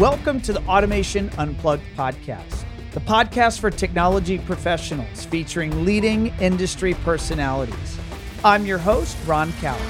[0.00, 7.98] Welcome to the Automation Unplugged podcast, the podcast for technology professionals featuring leading industry personalities.
[8.42, 9.82] I'm your host, Ron Callis.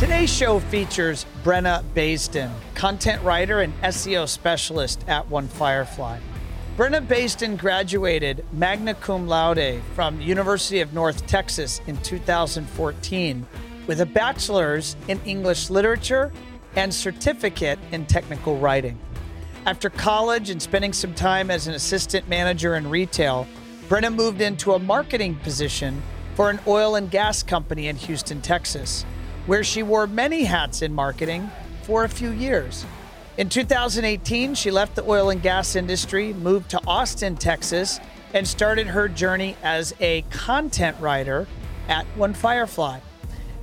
[0.00, 6.20] Today's show features Brenna Baisden, content writer and SEO specialist at One Firefly.
[6.76, 13.46] Brenna Baisden graduated magna cum laude from University of North Texas in 2014
[13.86, 16.32] with a bachelor's in English literature
[16.74, 18.98] and certificate in technical writing.
[19.66, 23.46] After college and spending some time as an assistant manager in retail,
[23.88, 26.02] Brenna moved into a marketing position
[26.34, 29.04] for an oil and gas company in Houston, Texas,
[29.46, 31.48] where she wore many hats in marketing
[31.84, 32.84] for a few years.
[33.36, 37.98] In 2018, she left the oil and gas industry, moved to Austin, Texas,
[38.32, 41.48] and started her journey as a content writer
[41.88, 43.00] at One Firefly.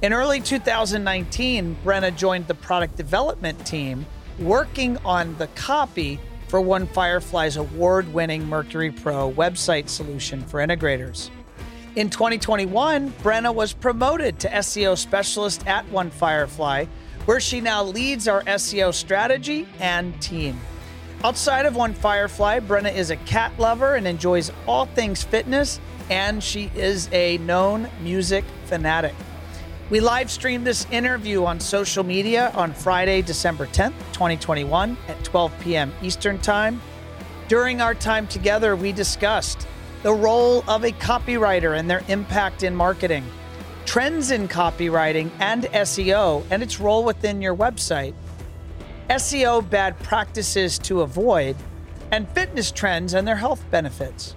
[0.02, 4.06] In early 2019, Brenna joined the product development team
[4.40, 11.30] working on the copy for One Firefly's award winning Mercury Pro website solution for integrators.
[11.96, 16.88] In 2021, Brenna was promoted to SEO specialist at One Firefly
[17.26, 20.60] where she now leads our SEO strategy and team.
[21.24, 26.44] Outside of One Firefly, Brenna is a cat lover and enjoys all things fitness, and
[26.44, 29.14] she is a known music fanatic.
[29.92, 35.54] We live streamed this interview on social media on Friday, December 10th, 2021 at 12
[35.60, 35.94] p.m.
[36.02, 36.82] Eastern Time.
[37.48, 39.68] During our time together, we discussed
[40.02, 43.26] the role of a copywriter and their impact in marketing
[43.92, 48.14] trends in copywriting and SEO and its role within your website,
[49.10, 51.58] SEO bad practices to avoid,
[52.10, 54.34] and fitness trends and their health benefits.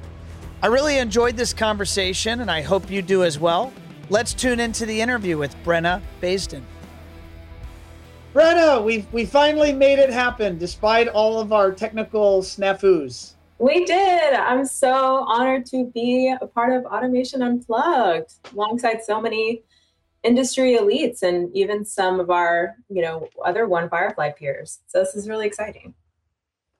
[0.60, 3.72] I really enjoyed this conversation and I hope you do as well.
[4.10, 6.62] Let's tune into the interview with Brenna Baisden.
[8.34, 13.34] Brenna, we we finally made it happen despite all of our technical snafus.
[13.59, 14.34] We did.
[14.34, 19.62] I'm so honored to be a part of Automation Unplugged alongside so many
[20.25, 24.81] industry elites and even some of our, you know, other One Firefly peers.
[24.87, 25.94] So this is really exciting.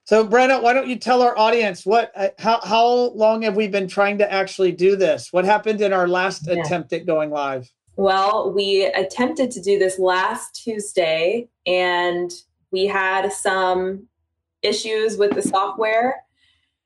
[0.03, 3.67] So, Brenna, why don't you tell our audience what, uh, how, how long have we
[3.67, 5.29] been trying to actually do this?
[5.31, 6.59] What happened in our last yeah.
[6.59, 7.71] attempt at going live?
[7.95, 12.31] Well, we attempted to do this last Tuesday and
[12.71, 14.07] we had some
[14.61, 16.24] issues with the software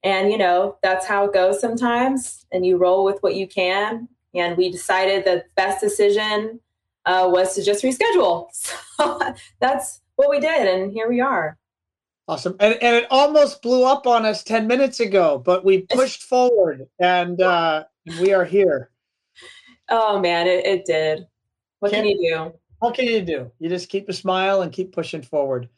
[0.03, 2.45] and, you know, that's how it goes sometimes.
[2.51, 4.07] And you roll with what you can.
[4.33, 6.59] And we decided the best decision
[7.05, 8.47] uh, was to just reschedule.
[8.99, 9.17] So
[9.61, 10.67] that's what we did.
[10.67, 11.57] And here we are.
[12.27, 12.57] Awesome.
[12.59, 16.85] And, and it almost blew up on us 10 minutes ago, but we pushed forward
[16.99, 17.85] and, uh,
[18.19, 18.91] we are here.
[19.89, 21.27] Oh, man, it, it did.
[21.79, 22.53] What can, can you do?
[22.79, 23.51] What can you do?
[23.59, 25.69] You just keep a smile and keep pushing forward.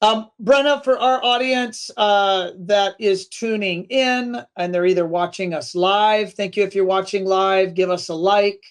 [0.00, 5.74] Um, Brenna, for our audience uh, that is tuning in and they're either watching us
[5.74, 7.74] live, thank you if you're watching live.
[7.74, 8.62] Give us a like,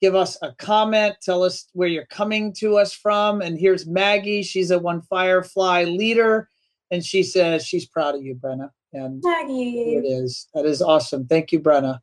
[0.00, 3.42] give us a comment, tell us where you're coming to us from.
[3.42, 4.42] And here's Maggie.
[4.42, 6.48] She's a One Firefly leader,
[6.90, 8.70] and she says she's proud of you, Brenna.
[8.94, 11.26] And Maggie, it is that is awesome.
[11.26, 11.98] Thank you, Brenna.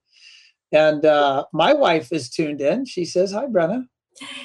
[0.71, 2.85] And uh, my wife is tuned in.
[2.85, 3.87] She says, "Hi, Brenna."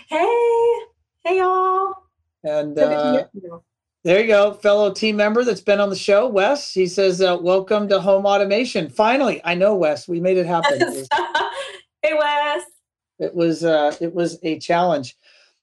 [0.09, 0.75] Hey,
[1.25, 1.95] hey, y'all.
[2.43, 3.25] And uh,
[4.04, 6.72] there you go, fellow team member that's been on the show, Wes.
[6.75, 10.06] He says, uh, "Welcome to home automation." Finally, I know Wes.
[10.06, 10.78] We made it happen.
[12.03, 12.62] hey, Wes.
[13.19, 15.16] It was uh, it was a challenge.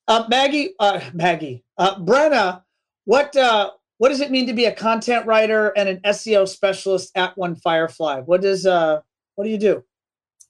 [0.07, 2.63] Uh, Maggie, uh, Maggie, uh, Brenna,
[3.05, 7.11] what uh, what does it mean to be a content writer and an SEO specialist
[7.15, 8.21] at One Firefly?
[8.21, 9.01] What does uh,
[9.35, 9.83] what do you do?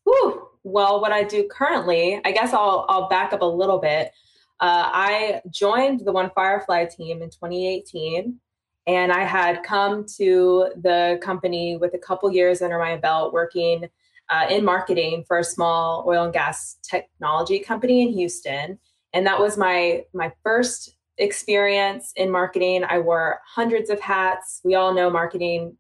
[0.06, 0.48] Whew.
[0.64, 4.14] Well, what I do currently, I guess I'll I'll back up a little bit.
[4.62, 8.40] Uh, I joined the One Firefly team in 2018,
[8.86, 13.90] and I had come to the company with a couple years under my belt working
[14.30, 18.78] uh, in marketing for a small oil and gas technology company in Houston.
[19.14, 22.84] And that was my my first experience in marketing.
[22.88, 24.62] I wore hundreds of hats.
[24.64, 25.76] We all know marketing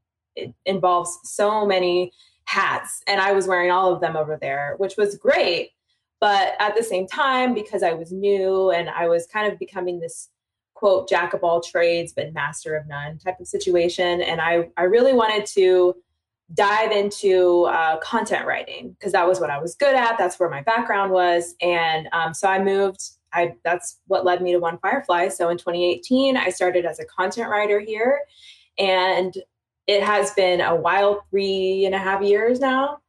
[0.65, 2.11] involves so many
[2.45, 5.69] hats, and I was wearing all of them over there, which was great.
[6.21, 10.00] But at the same time, because I was new and I was kind of becoming
[10.00, 10.29] this
[10.75, 14.83] quote jack of all trades but master of none type of situation, and I I
[14.83, 15.95] really wanted to
[16.53, 20.18] dive into uh, content writing because that was what I was good at.
[20.18, 23.01] That's where my background was, and um, so I moved.
[23.33, 25.29] I that's what led me to One Firefly.
[25.29, 28.21] So in 2018, I started as a content writer here,
[28.77, 29.33] and
[29.88, 33.00] it has been a wild three and a half years now.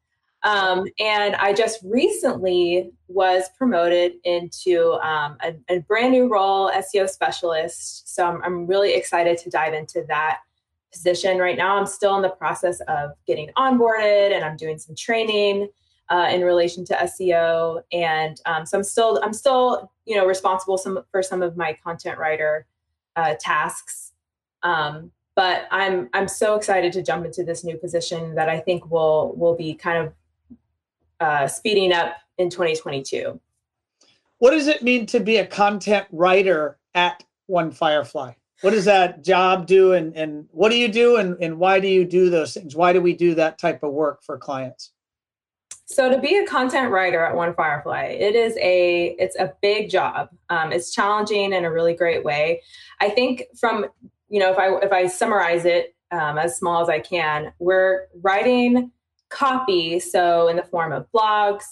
[0.45, 7.09] Um, and I just recently was promoted into um, a, a, brand new role, SEO
[7.09, 8.13] specialist.
[8.13, 10.41] So I'm, I'm really excited to dive into that
[10.93, 11.77] position right now.
[11.77, 15.69] I'm still in the process of getting onboarded and I'm doing some training
[16.11, 17.83] uh, in relation to SEO.
[17.93, 21.77] And um, so I'm still, I'm still, you know, responsible some, for some of my
[21.85, 22.67] content writer
[23.15, 24.13] uh, tasks.
[24.65, 28.91] Um, but I'm I'm so excited to jump into this new position that I think
[28.91, 30.13] will will be kind of
[31.23, 33.41] uh, speeding up in 2022.
[34.39, 38.33] What does it mean to be a content writer at One Firefly?
[38.63, 41.89] What does that job do, and and what do you do, and and why do
[41.89, 42.77] you do those things?
[42.77, 44.93] Why do we do that type of work for clients?
[45.87, 49.91] So to be a content writer at One Firefly, it is a it's a big
[49.91, 50.29] job.
[50.49, 52.63] Um, it's challenging in a really great way.
[53.01, 53.87] I think from
[54.29, 58.07] you know, if I if I summarize it um, as small as I can, we're
[58.23, 58.93] writing
[59.33, 61.65] copy, so in the form of blogs,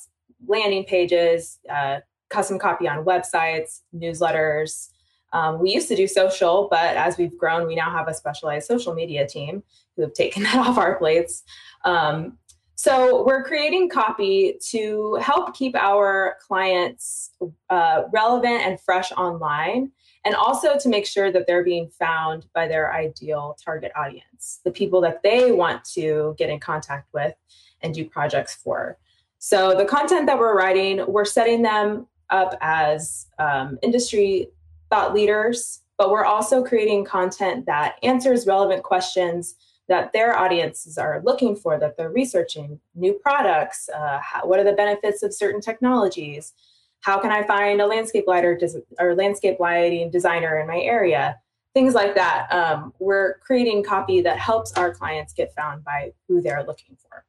[0.47, 1.99] landing pages, uh,
[2.31, 4.89] custom copy on websites, newsletters.
[5.33, 8.67] Um, we used to do social, but as we've grown, we now have a specialized
[8.67, 9.63] social media team
[9.97, 11.43] who have taken that off our plates.
[11.85, 12.39] Um,
[12.75, 17.31] so we're creating copy to help keep our clients
[17.69, 19.93] uh, relevant and fresh online
[20.25, 24.71] and also to make sure that they're being found by their ideal target audience, the
[24.71, 27.35] people that they want to get in contact with
[27.83, 28.99] and do projects for.
[29.39, 34.49] So the content that we're writing, we're setting them up as um, industry
[34.91, 39.55] thought leaders, but we're also creating content that answers relevant questions
[39.89, 44.65] that their audiences are looking for, that they're researching new products, uh, how, what are
[44.65, 46.53] the benefits of certain technologies,
[47.01, 51.39] how can I find a landscape lighter des- or landscape lighting designer in my area?
[51.73, 52.53] Things like that.
[52.53, 57.25] Um, we're creating copy that helps our clients get found by who they're looking for.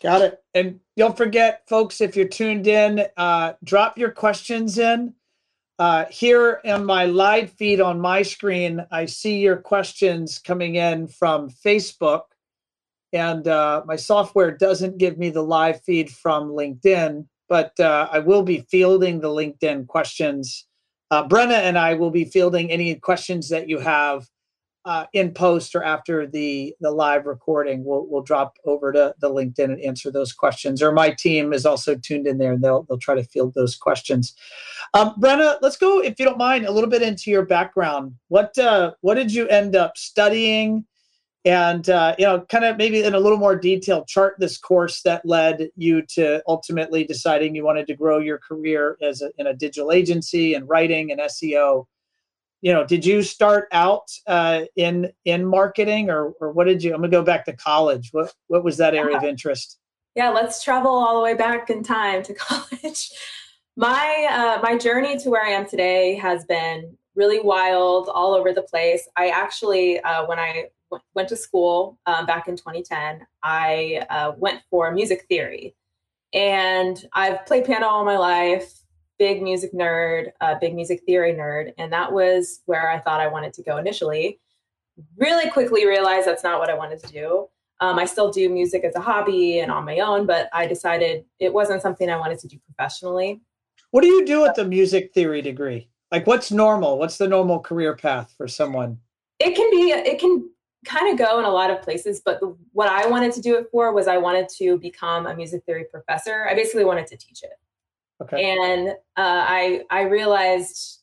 [0.00, 0.42] Got it.
[0.54, 5.14] And don't forget, folks, if you're tuned in, uh, drop your questions in.
[5.80, 11.08] Uh, here in my live feed on my screen, I see your questions coming in
[11.08, 12.22] from Facebook.
[13.12, 18.18] And uh, my software doesn't give me the live feed from LinkedIn but uh, I
[18.18, 20.66] will be fielding the LinkedIn questions.
[21.10, 24.28] Uh, Brenna and I will be fielding any questions that you have
[24.84, 27.84] uh, in post or after the the live recording.
[27.84, 30.82] We'll we'll drop over to the LinkedIn and answer those questions.
[30.82, 33.76] Or my team is also tuned in there, and they'll they'll try to field those
[33.76, 34.34] questions.
[34.94, 38.14] Um, Brenna, let's go if you don't mind a little bit into your background.
[38.28, 40.86] What uh, what did you end up studying?
[41.44, 45.02] And uh, you know kind of maybe in a little more detail chart this course
[45.02, 49.46] that led you to ultimately deciding you wanted to grow your career as a, in
[49.46, 51.84] a digital agency and writing and seo
[52.60, 56.92] you know did you start out uh, in in marketing or or what did you
[56.92, 58.10] i'm gonna go back to college.
[58.12, 59.78] What what was that area of interest?
[60.14, 63.10] Yeah let's travel all the way back in time to college.
[63.76, 68.52] My uh, my journey to where i am today has been really wild all over
[68.52, 69.08] the place.
[69.16, 70.68] I actually uh, when i
[71.14, 75.74] went to school um, back in 2010, I uh, went for music theory.
[76.32, 78.72] And I've played piano all my life,
[79.18, 81.72] big music nerd, uh, big music theory nerd.
[81.78, 84.40] And that was where I thought I wanted to go initially.
[85.16, 87.48] Really quickly realized that's not what I wanted to do.
[87.80, 91.24] Um, I still do music as a hobby and on my own, but I decided
[91.38, 93.40] it wasn't something I wanted to do professionally.
[93.92, 95.88] What do you do with the music theory degree?
[96.10, 96.98] Like, what's normal?
[96.98, 98.98] What's the normal career path for someone?
[99.38, 100.50] It can be, it can
[100.84, 103.56] kind of go in a lot of places, but the, what I wanted to do
[103.56, 106.46] it for was I wanted to become a music theory professor.
[106.48, 107.52] I basically wanted to teach it.
[108.22, 108.50] Okay.
[108.50, 111.02] And uh, I I realized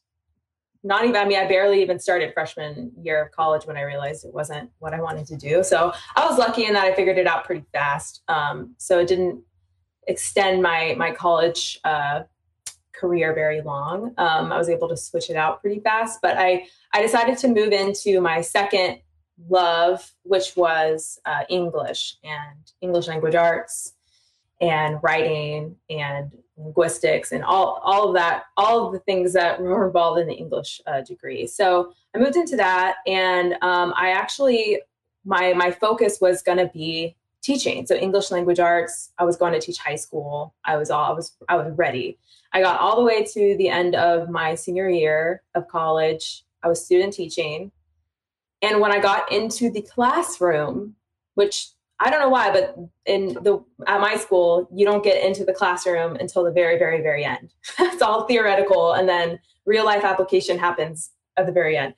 [0.84, 4.26] not even I mean I barely even started freshman year of college when I realized
[4.26, 5.64] it wasn't what I wanted to do.
[5.64, 8.22] So I was lucky in that I figured it out pretty fast.
[8.28, 9.42] Um, so it didn't
[10.08, 12.24] extend my my college uh,
[12.94, 14.14] career very long.
[14.18, 17.48] Um, I was able to switch it out pretty fast, but I I decided to
[17.48, 19.00] move into my second
[19.50, 23.94] love, which was uh, English and English language arts
[24.62, 29.86] and writing and linguistics and all, all of that, all of the things that were
[29.86, 31.46] involved in the English uh, degree.
[31.48, 34.80] So I moved into that and um, I actually,
[35.26, 37.86] my, my focus was going to be teaching.
[37.86, 40.56] So English language arts, I was going to teach high school.
[40.64, 42.18] I was all, I was, I was ready.
[42.54, 46.46] I got all the way to the end of my senior year of college.
[46.64, 47.72] I was student teaching
[48.62, 50.96] and when I got into the classroom,
[51.36, 51.70] which
[52.00, 55.54] I don't know why, but in the at my school, you don't get into the
[55.54, 57.54] classroom until the very, very, very end.
[57.80, 61.94] it's all theoretical, and then real life application happens at the very end.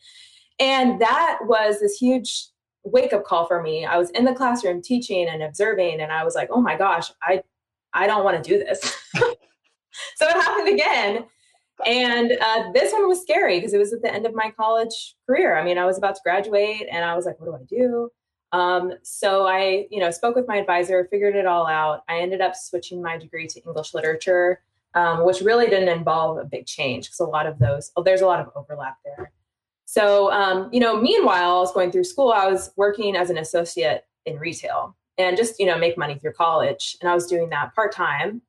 [0.59, 2.47] And that was this huge
[2.83, 3.85] wake up call for me.
[3.85, 7.11] I was in the classroom teaching and observing, and I was like, oh my gosh,
[7.23, 7.41] I
[7.93, 8.79] I don't want to do this.
[9.15, 11.25] so it happened again.
[11.85, 15.15] And uh, this one was scary because it was at the end of my college
[15.25, 15.57] career.
[15.57, 18.09] I mean, I was about to graduate and I was like, what do I do?
[18.51, 22.03] Um, so I, you know, spoke with my advisor, figured it all out.
[22.07, 24.61] I ended up switching my degree to English literature,
[24.95, 28.21] um, which really didn't involve a big change because a lot of those, oh, there's
[28.21, 29.31] a lot of overlap there.
[29.85, 33.37] So, um, you know, meanwhile, I was going through school, I was working as an
[33.37, 36.97] associate in retail and just, you know, make money through college.
[37.01, 38.41] And I was doing that part time.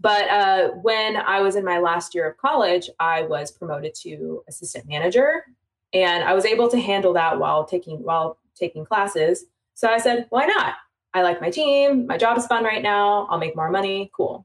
[0.00, 4.44] But uh, when I was in my last year of college, I was promoted to
[4.48, 5.44] assistant manager,
[5.92, 9.44] and I was able to handle that while taking while taking classes.
[9.74, 10.74] So I said, why not?
[11.14, 12.06] I like my team.
[12.06, 13.26] My job is fun right now.
[13.30, 14.10] I'll make more money.
[14.14, 14.44] Cool.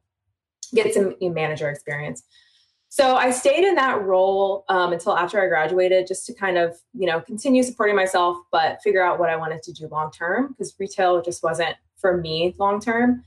[0.73, 2.23] Get some manager experience.
[2.89, 6.77] So I stayed in that role um, until after I graduated, just to kind of,
[6.93, 10.49] you know, continue supporting myself, but figure out what I wanted to do long term
[10.49, 13.23] because retail just wasn't for me long term.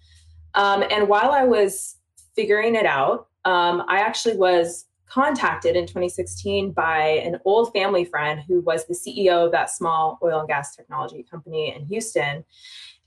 [0.54, 1.96] Um, and while I was
[2.36, 8.42] figuring it out, um, I actually was contacted in 2016 by an old family friend
[8.46, 12.44] who was the CEO of that small oil and gas technology company in Houston.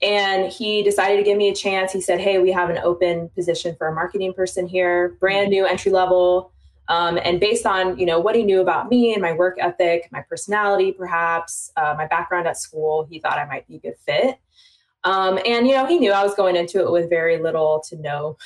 [0.02, 1.92] And he decided to give me a chance.
[1.92, 5.66] He said, Hey, we have an open position for a marketing person here, brand new
[5.66, 6.52] entry level.
[6.88, 10.08] Um, and based on you know what he knew about me and my work ethic,
[10.10, 13.96] my personality, perhaps uh, my background at school, he thought I might be a good
[14.04, 14.38] fit.
[15.04, 17.96] Um, and you know he knew I was going into it with very little to
[17.96, 18.38] no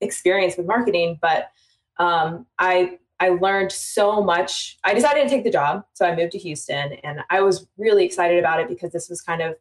[0.00, 1.50] experience with marketing, but
[1.98, 4.78] um, I I learned so much.
[4.84, 8.04] I decided to take the job, so I moved to Houston, and I was really
[8.04, 9.56] excited about it because this was kind of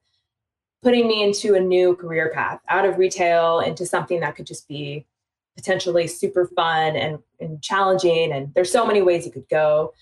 [0.82, 4.68] putting me into a new career path out of retail into something that could just
[4.68, 5.06] be
[5.58, 9.94] potentially super fun and, and challenging and there's so many ways you could go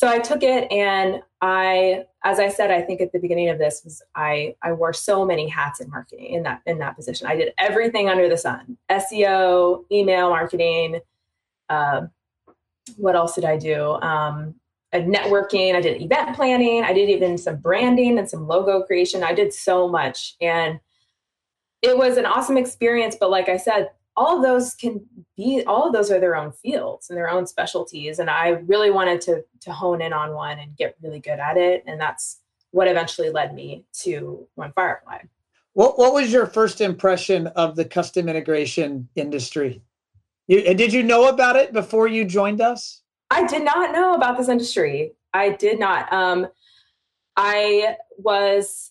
[0.00, 3.58] so i took it and i as i said i think at the beginning of
[3.58, 7.26] this was i i wore so many hats in marketing in that in that position.
[7.26, 8.78] I did everything under the sun.
[8.90, 11.00] Seo email marketing
[11.68, 12.06] uh,
[12.96, 13.90] what else did i do?
[14.00, 14.54] Um,
[14.94, 19.22] networking i did event planning i did even some branding and some logo creation.
[19.22, 20.80] I did so much and
[21.82, 23.90] it was an awesome experience but like i said
[24.20, 25.00] all of those can
[25.34, 28.18] be all of those are their own fields and their own specialties.
[28.18, 31.56] And i really wanted to to hone in on one and get really good at
[31.56, 31.82] it.
[31.86, 35.22] And that's what eventually led me to one firefly.
[35.72, 39.82] What, what was your first impression of the custom integration industry?
[40.48, 43.02] You, and did you know about it before you joined us?
[43.30, 45.12] I did not know about this industry.
[45.32, 46.12] I did not.
[46.12, 46.48] Um,
[47.36, 48.90] I was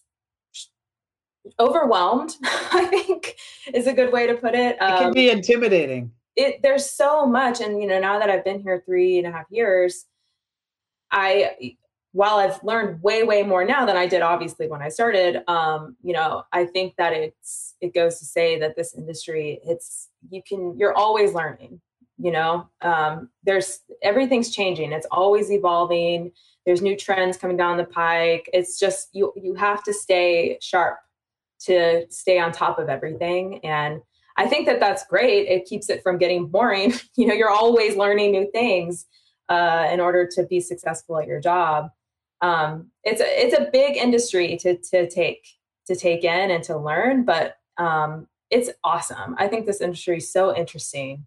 [1.59, 2.35] overwhelmed.
[2.43, 3.37] I think
[3.73, 4.81] is a good way to put it.
[4.81, 6.11] Um, it can be intimidating.
[6.35, 9.31] It there's so much, and you know, now that I've been here three and a
[9.31, 10.05] half years,
[11.11, 11.75] I
[12.11, 15.43] while I've learned way way more now than I did obviously when I started.
[15.47, 20.09] Um, you know, I think that it's it goes to say that this industry, it's
[20.29, 21.81] you can you're always learning
[22.19, 26.31] you know um, there's everything's changing it's always evolving
[26.65, 30.99] there's new trends coming down the pike it's just you you have to stay sharp
[31.65, 33.59] to stay on top of everything.
[33.63, 34.01] And
[34.37, 35.47] i think that that's great.
[35.47, 36.93] It keeps it from getting boring.
[37.15, 39.05] You know you're always learning new things
[39.49, 41.89] uh, in order to be successful at your job.
[42.41, 45.45] Um, it's a it's a big industry to to take
[45.87, 49.35] to take in and to learn but um, it's awesome.
[49.37, 51.25] I think this industry is so interesting.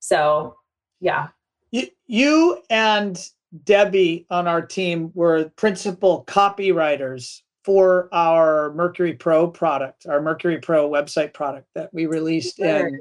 [0.00, 0.56] So,
[1.00, 1.28] yeah.
[1.70, 3.22] You, you and
[3.64, 10.88] Debbie on our team were principal copywriters for our Mercury Pro product, our Mercury Pro
[10.88, 12.88] website product that we released sure.
[12.88, 13.00] in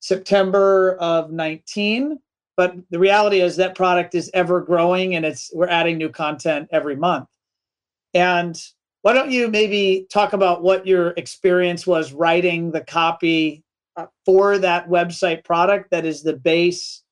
[0.00, 2.18] September of 19.
[2.56, 6.68] But the reality is that product is ever growing and it's we're adding new content
[6.72, 7.28] every month.
[8.14, 8.60] And
[9.02, 13.64] why don't you maybe talk about what your experience was writing the copy
[13.96, 17.02] uh, for that website product that is the base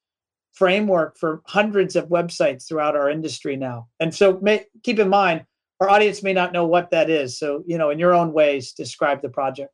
[0.52, 3.88] framework for hundreds of websites throughout our industry now.
[4.00, 5.44] And so may, keep in mind,
[5.82, 7.36] our audience may not know what that is.
[7.36, 9.72] So, you know, in your own ways, describe the project.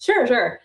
[0.00, 0.60] Sure, sure.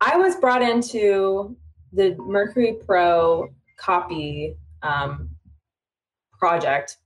[0.00, 1.56] I was brought into
[1.92, 5.30] the Mercury Pro copy um,
[6.38, 6.98] project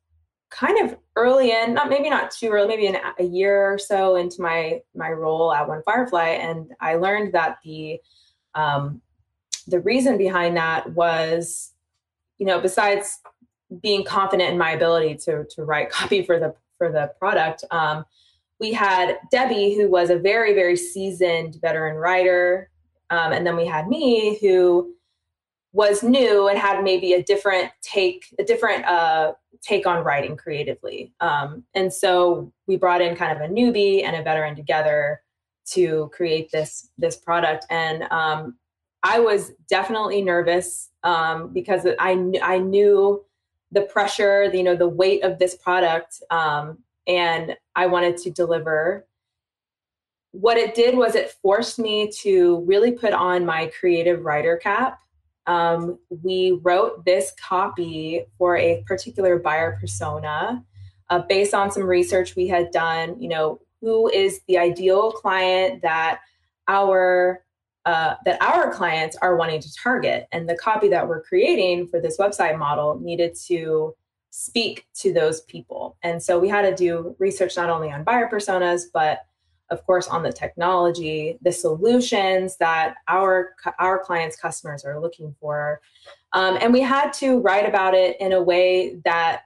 [0.50, 4.42] kind of early in not maybe not too early maybe a year or so into
[4.42, 7.98] my my role at one firefly and i learned that the
[8.54, 9.00] um,
[9.66, 11.72] the reason behind that was
[12.36, 13.20] you know besides
[13.80, 18.04] being confident in my ability to to write copy for the for the product um,
[18.58, 22.70] we had debbie who was a very very seasoned veteran writer
[23.10, 24.94] um, and then we had me who
[25.72, 31.12] was new and had maybe a different take a different uh, take on writing creatively.
[31.20, 35.22] Um, and so we brought in kind of a newbie and a veteran together
[35.70, 37.66] to create this this product.
[37.70, 38.56] And um,
[39.02, 43.24] I was definitely nervous um, because I I knew
[43.72, 49.06] the pressure, you know, the weight of this product, um, and I wanted to deliver.
[50.30, 54.98] What it did was it forced me to really put on my creative writer cap
[55.46, 60.64] um, we wrote this copy for a particular buyer persona
[61.10, 63.20] uh, based on some research we had done.
[63.20, 66.20] You know, who is the ideal client that
[66.68, 67.44] our
[67.84, 72.00] uh, that our clients are wanting to target, and the copy that we're creating for
[72.00, 73.94] this website model needed to
[74.30, 75.96] speak to those people.
[76.02, 79.26] And so we had to do research not only on buyer personas, but
[79.70, 85.80] of course on the technology the solutions that our our clients customers are looking for.
[86.32, 89.42] Um, and we had to write about it in a way that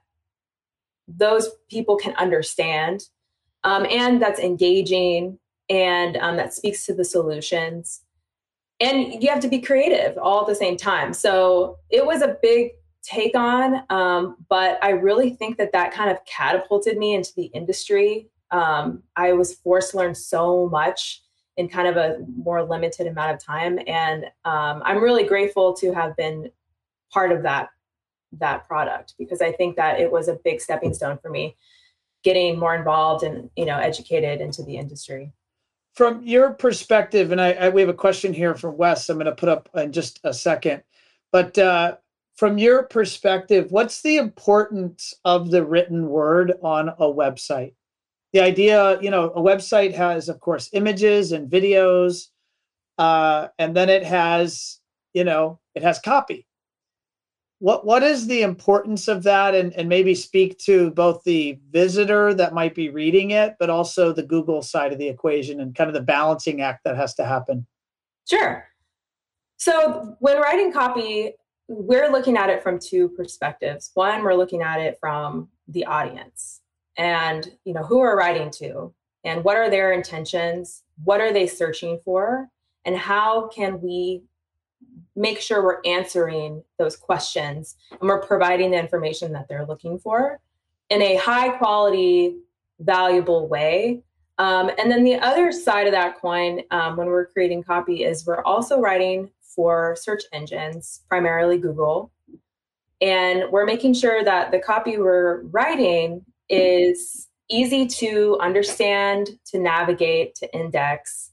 [1.09, 3.09] those people can understand
[3.64, 5.38] um, and that's engaging
[5.69, 8.02] and um, that speaks to the solutions
[8.80, 11.12] and you have to be creative all at the same time.
[11.12, 12.73] So it was a big
[13.06, 17.45] take on um, but i really think that that kind of catapulted me into the
[17.47, 18.28] industry.
[18.50, 21.23] Um, I was forced to learn so much
[21.56, 25.92] in kind of a more limited amount of time, and um, I'm really grateful to
[25.92, 26.50] have been
[27.11, 27.71] part of that
[28.38, 31.56] that product because I think that it was a big stepping stone for me,
[32.23, 35.33] getting more involved and you know educated into the industry.
[35.96, 39.08] From your perspective, and I, I we have a question here from Wes.
[39.08, 40.82] I'm going to put up in just a second,
[41.32, 41.56] but.
[41.58, 41.96] Uh,
[42.36, 47.72] from your perspective, what's the importance of the written word on a website?
[48.36, 52.28] the idea, you know, a website has, of course, images and videos,
[52.98, 54.78] uh, and then it has,
[55.14, 56.45] you know, it has copy.
[57.58, 62.34] What what is the importance of that, and and maybe speak to both the visitor
[62.34, 65.88] that might be reading it, but also the Google side of the equation and kind
[65.88, 67.66] of the balancing act that has to happen.
[68.28, 68.66] Sure.
[69.57, 71.33] So when writing copy,
[71.68, 73.90] we're looking at it from two perspectives.
[73.94, 76.61] One, we're looking at it from the audience
[76.96, 78.92] and you know who we're writing to
[79.24, 82.48] and what are their intentions what are they searching for
[82.85, 84.22] and how can we
[85.14, 90.40] make sure we're answering those questions and we're providing the information that they're looking for
[90.90, 92.36] in a high quality
[92.80, 94.02] valuable way
[94.38, 98.26] um, and then the other side of that coin um, when we're creating copy is
[98.26, 102.12] we're also writing for search engines primarily google
[103.00, 110.34] and we're making sure that the copy we're writing is easy to understand, to navigate,
[110.36, 111.32] to index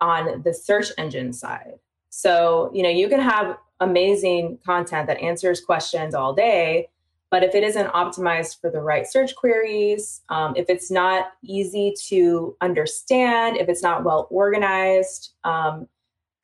[0.00, 1.74] on the search engine side.
[2.10, 6.88] So, you know, you can have amazing content that answers questions all day,
[7.30, 11.94] but if it isn't optimized for the right search queries, um, if it's not easy
[12.08, 15.88] to understand, if it's not well organized, um,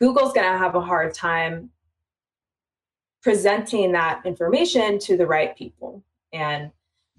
[0.00, 1.70] Google's going to have a hard time
[3.22, 6.02] presenting that information to the right people.
[6.32, 6.70] And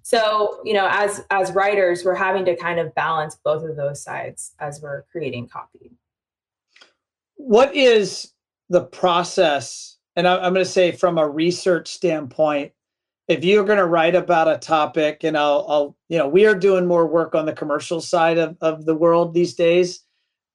[0.08, 4.02] so you know as as writers we're having to kind of balance both of those
[4.02, 5.92] sides as we're creating copy
[7.36, 8.32] what is
[8.69, 12.71] the process and I, am going to say from a research standpoint
[13.27, 16.56] if you're going to write about a topic and I'll, I'll you know we are
[16.56, 20.01] doing more work on the commercial side of, of the world these days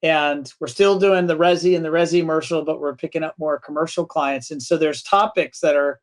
[0.02, 3.58] and we're still doing the resi and the resi commercial but we're picking up more
[3.58, 6.00] commercial clients and so there's topics that are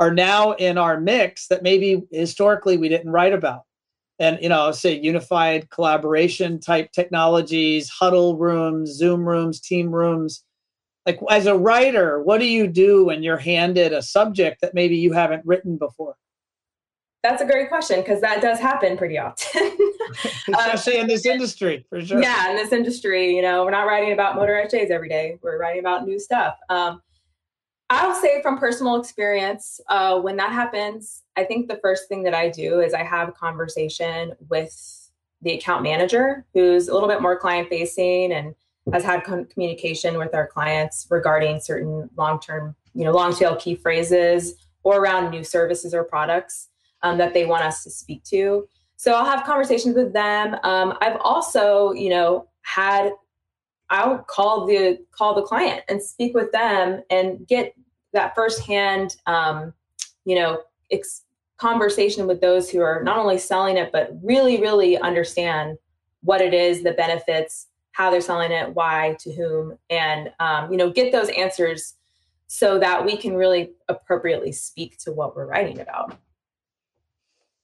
[0.00, 3.64] are now in our mix that maybe historically we didn't write about.
[4.18, 10.42] And you know, I'll say unified collaboration type technologies, huddle rooms, Zoom rooms, team rooms.
[11.06, 14.96] Like as a writer, what do you do when you're handed a subject that maybe
[14.96, 16.16] you haven't written before?
[17.22, 19.76] That's a great question because that does happen pretty often.
[20.48, 22.20] Especially um, in this industry, for sure.
[22.20, 25.38] Yeah, in this industry, you know, we're not writing about motor HAs every day.
[25.42, 26.56] We're writing about new stuff.
[26.70, 27.02] Um,
[27.90, 32.34] I'll say from personal experience, uh, when that happens, I think the first thing that
[32.34, 35.10] I do is I have a conversation with
[35.42, 38.54] the account manager who's a little bit more client facing and
[38.92, 43.74] has had communication with our clients regarding certain long term, you know, long tail key
[43.74, 46.68] phrases or around new services or products
[47.02, 48.66] um, that they want us to speak to.
[48.96, 50.56] So I'll have conversations with them.
[50.62, 53.12] Um, I've also, you know, had
[53.88, 57.74] I'll call the call the client and speak with them and get
[58.12, 59.72] that firsthand, um,
[60.24, 61.22] you know, ex-
[61.56, 65.76] conversation with those who are not only selling it but really, really understand
[66.22, 70.78] what it is, the benefits, how they're selling it, why, to whom, and um, you
[70.78, 71.94] know, get those answers
[72.46, 76.16] so that we can really appropriately speak to what we're writing about.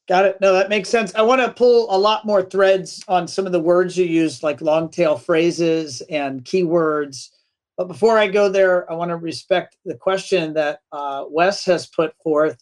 [0.08, 0.40] Got it.
[0.40, 1.12] No, that makes sense.
[1.16, 4.44] I want to pull a lot more threads on some of the words you used,
[4.44, 7.30] like long tail phrases and keywords.
[7.76, 11.88] But before I go there, I want to respect the question that uh, Wes has
[11.88, 12.56] put forth.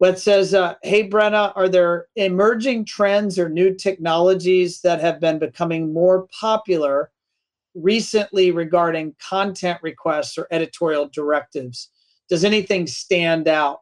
[0.00, 5.38] Wes says, uh, Hey, Brenna, are there emerging trends or new technologies that have been
[5.38, 7.10] becoming more popular
[7.74, 11.90] recently regarding content requests or editorial directives?
[12.30, 13.80] Does anything stand out?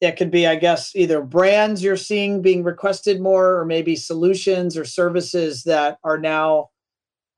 [0.00, 4.76] It could be, I guess, either brands you're seeing being requested more, or maybe solutions
[4.76, 6.70] or services that are now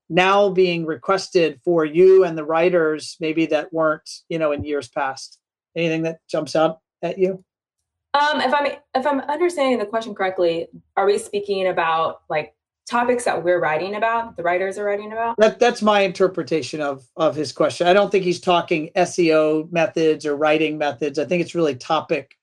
[0.09, 4.87] now being requested for you and the writers, maybe that weren't, you know, in years
[4.87, 5.39] past.
[5.75, 7.44] Anything that jumps out at you?
[8.15, 12.55] Um, if I'm if I'm understanding the question correctly, are we speaking about like
[12.89, 15.35] topics that we're writing about, the writers are writing about?
[15.37, 17.87] That that's my interpretation of of his question.
[17.87, 21.19] I don't think he's talking SEO methods or writing methods.
[21.19, 22.37] I think it's really topic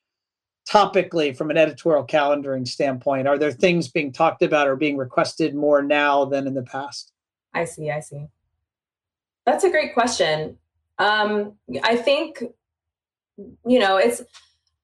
[0.69, 5.57] topically from an editorial calendaring standpoint are there things being talked about or being requested
[5.57, 7.13] more now than in the past
[7.53, 8.29] i see i see
[9.45, 10.57] that's a great question
[11.01, 12.45] um, i think
[13.67, 14.23] you know it's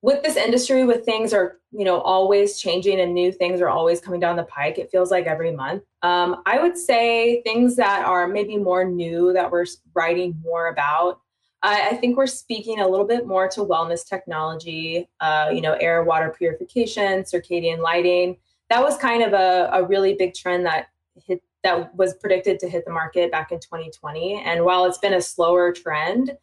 [0.01, 4.01] with this industry with things are you know always changing and new things are always
[4.01, 8.05] coming down the pike it feels like every month um, i would say things that
[8.05, 11.21] are maybe more new that we're writing more about
[11.63, 15.73] I, I, think we're speaking a little bit more to wellness technology, uh, you know,
[15.81, 18.37] air, water purification, circadian lighting.
[18.71, 22.69] That was kind of a, a really big trend that hit that was predicted to
[22.69, 24.41] hit the market back in 2020.
[24.45, 26.37] And while it's been a slower trend,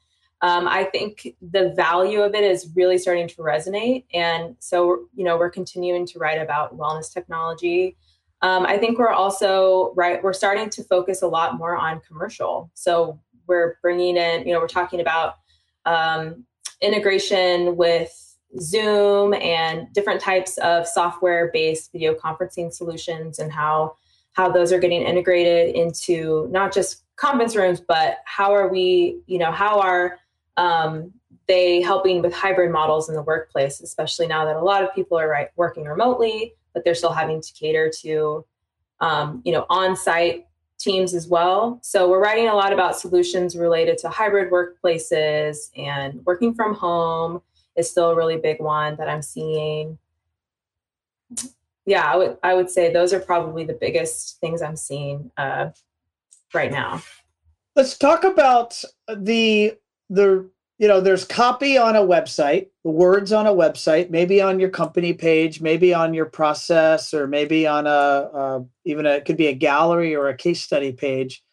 [0.46, 4.06] um, I think the value of it is really starting to resonate.
[4.14, 7.98] And so, you know, we're continuing to write about wellness technology.
[8.44, 10.22] Um, I think we're also right.
[10.24, 12.70] We're starting to focus a lot more on commercial.
[12.76, 15.38] So we're bringing in, you know, we're talking about
[15.88, 16.46] um,
[16.80, 18.14] integration with
[18.60, 23.96] Zoom and different types of software-based video conferencing solutions and how
[24.34, 29.40] how those are getting integrated into not just conference rooms, but how are we, you
[29.40, 30.20] know, how are
[30.58, 31.12] um,
[31.48, 35.18] they helping with hybrid models in the workplace, especially now that a lot of people
[35.18, 38.46] are right, working remotely, but they're still having to cater to,
[39.00, 41.80] um, you know, on-site teams as well.
[41.82, 47.42] So we're writing a lot about solutions related to hybrid workplaces and working from home
[47.76, 49.98] is still a really big one that I'm seeing.
[51.86, 55.70] Yeah, I would I would say those are probably the biggest things I'm seeing uh,
[56.54, 57.04] right now.
[57.76, 58.82] Let's talk about
[59.14, 59.78] the
[60.10, 64.60] the you know, there's copy on a website, the words on a website, maybe on
[64.60, 69.38] your company page, maybe on your process, or maybe on a, even a, it could
[69.38, 71.44] be a gallery or a case study page.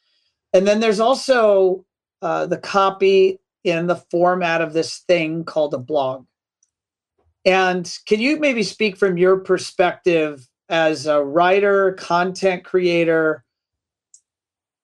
[0.53, 1.85] And then there's also
[2.21, 6.27] uh, the copy in the format of this thing called a blog.
[7.45, 13.45] And can you maybe speak from your perspective as a writer, content creator,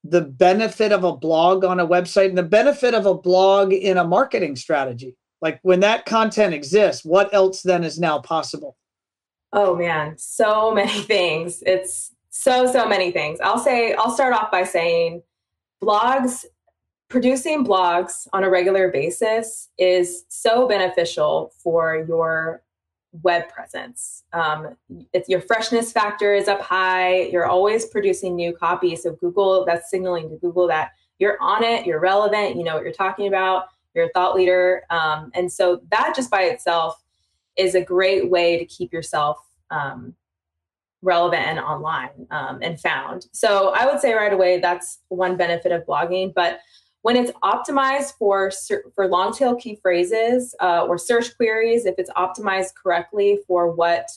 [0.05, 3.97] the benefit of a blog on a website and the benefit of a blog in
[3.97, 5.17] a marketing strategy.
[5.41, 8.77] Like when that content exists, what else then is now possible?
[9.53, 11.63] Oh man, so many things.
[11.67, 13.41] It's so, so many things.
[13.41, 15.23] I'll say, I'll start off by saying
[15.83, 16.45] blogs,
[17.09, 22.63] producing blogs on a regular basis is so beneficial for your
[23.23, 24.25] web presence.
[24.33, 24.77] Um,
[25.13, 27.23] it's your freshness factor is up high.
[27.23, 28.97] You're always producing new copy.
[28.97, 32.85] So Google, that's signaling to Google that you're on it, you're relevant, you know what
[32.85, 34.85] you're talking about, you're a thought leader.
[34.91, 37.03] Um, and so that just by itself
[37.57, 39.39] is a great way to keep yourself
[39.71, 40.15] um,
[41.03, 43.27] relevant and online um, and found.
[43.33, 46.33] So I would say right away that's one benefit of blogging.
[46.35, 46.61] But
[47.03, 48.51] when it's optimized for
[48.95, 54.09] for long tail key phrases uh, or search queries, if it's optimized correctly for what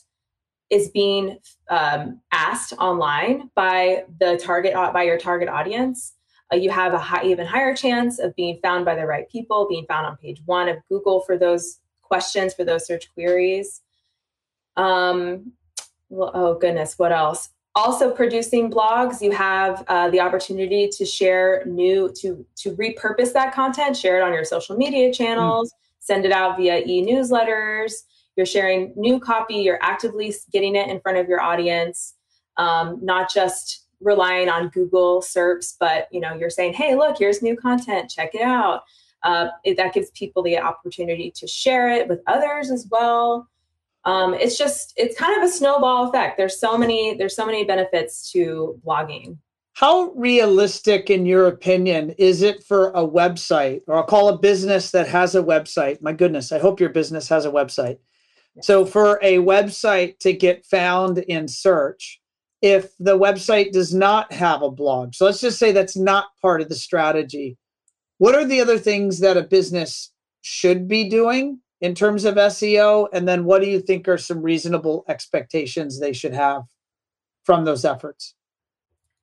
[0.70, 1.38] is being
[1.70, 6.14] um, asked online by the target by your target audience,
[6.52, 9.68] uh, you have a high, even higher chance of being found by the right people,
[9.70, 13.82] being found on page one of Google for those questions for those search queries.
[14.76, 15.54] Um,
[16.10, 17.50] well, oh goodness, what else?
[17.76, 23.54] Also producing blogs you have uh, the opportunity to share new to to repurpose that
[23.54, 25.76] content share it on your social media channels mm.
[26.00, 27.94] send it out via e-newsletters.
[28.36, 32.16] You're sharing new copy you're actively getting it in front of your audience
[32.58, 37.42] um, not just relying on google serps but you know you're saying hey look here's
[37.42, 38.84] new content check it out.
[39.24, 43.48] Uh, it, that gives people the opportunity to share it with others as well
[44.06, 46.38] um, it's just it's kind of a snowball effect.
[46.38, 49.38] There's so many there's so many benefits to blogging.
[49.74, 53.82] How realistic in your opinion is it for a website?
[53.88, 56.02] Or i'll call a business that has a website.
[56.02, 57.98] My goodness i hope your business has a website.
[58.62, 62.20] So for a website to get found in search,
[62.62, 66.62] if the website does not have a blog, so let's just say that's not part
[66.62, 67.58] of the strategy,
[68.18, 70.12] what are the other things that a business
[70.42, 73.08] should be doing in terms of SEO?
[73.12, 76.64] And then what do you think are some reasonable expectations they should have
[77.44, 78.36] from those efforts?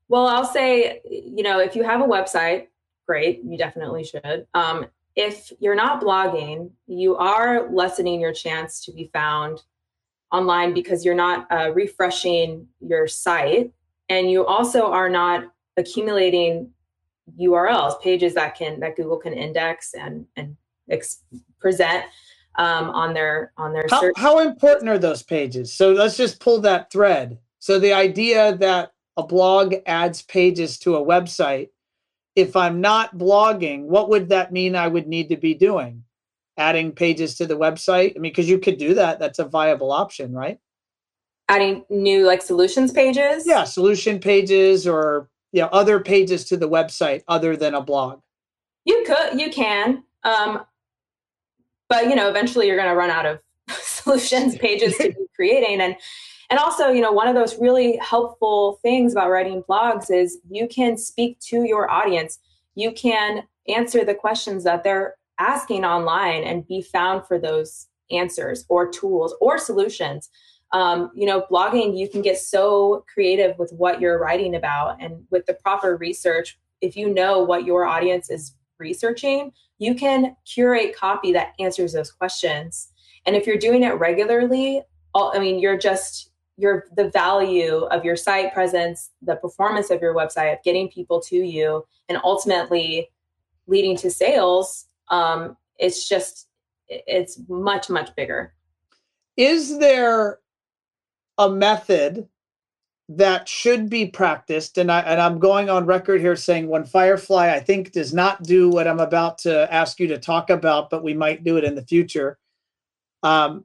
[0.08, 2.68] Well, I'll say, you know, if you have a website,
[3.06, 4.46] great, you definitely should.
[4.54, 9.62] Um, if you're not blogging, you are lessening your chance to be found
[10.32, 13.72] online because you're not uh, refreshing your site
[14.08, 15.44] and you also are not
[15.76, 16.70] accumulating
[17.40, 20.56] urls pages that can that google can index and and
[20.90, 21.22] ex-
[21.60, 22.04] present
[22.58, 24.14] um, on their on their how, search.
[24.16, 28.92] how important are those pages so let's just pull that thread so the idea that
[29.16, 31.68] a blog adds pages to a website
[32.38, 36.04] if I'm not blogging, what would that mean I would need to be doing?
[36.56, 38.12] Adding pages to the website?
[38.14, 39.18] I mean, because you could do that.
[39.18, 40.60] That's a viable option, right?
[41.48, 43.44] Adding new like solutions pages?
[43.44, 48.20] Yeah, solution pages or you know, other pages to the website other than a blog.
[48.84, 50.04] You could, you can.
[50.22, 50.64] Um,
[51.88, 55.80] but you know, eventually you're gonna run out of solutions pages to be creating.
[55.80, 55.96] And
[56.50, 60.66] and also, you know, one of those really helpful things about writing blogs is you
[60.66, 62.38] can speak to your audience.
[62.74, 68.64] You can answer the questions that they're asking online and be found for those answers
[68.68, 70.30] or tools or solutions.
[70.72, 75.24] Um, you know, blogging, you can get so creative with what you're writing about and
[75.30, 76.58] with the proper research.
[76.80, 82.10] If you know what your audience is researching, you can curate copy that answers those
[82.10, 82.88] questions.
[83.26, 84.82] And if you're doing it regularly,
[85.14, 90.00] all, I mean, you're just your the value of your site presence, the performance of
[90.00, 93.08] your website, of getting people to you, and ultimately
[93.66, 96.48] leading to sales, um, it's just
[96.88, 98.54] it's much much bigger.
[99.36, 100.40] Is there
[101.38, 102.28] a method
[103.10, 107.50] that should be practiced and I and I'm going on record here saying One Firefly
[107.50, 111.02] I think does not do what I'm about to ask you to talk about but
[111.02, 112.38] we might do it in the future
[113.22, 113.64] um,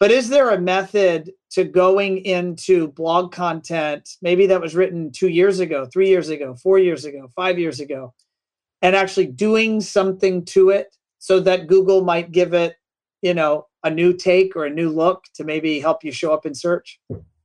[0.00, 5.28] but is there a method to going into blog content, maybe that was written two
[5.28, 8.12] years ago, three years ago, four years ago, five years ago,
[8.82, 12.74] and actually doing something to it so that Google might give it,
[13.22, 16.44] you know, a new take or a new look to maybe help you show up
[16.44, 17.00] in search?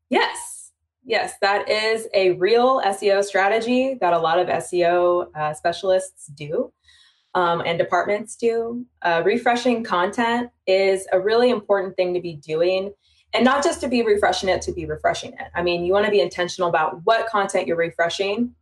[0.09, 0.58] Yes.
[1.09, 6.71] Yes, that is a real SEO strategy that a lot of SEO uh, specialists do
[7.33, 8.85] um, and departments do.
[9.01, 12.93] Uh, refreshing content is a really important thing to be doing.
[13.33, 15.47] And not just to be refreshing it, to be refreshing it.
[15.55, 18.53] I mean, you want to be intentional about what content you're refreshing.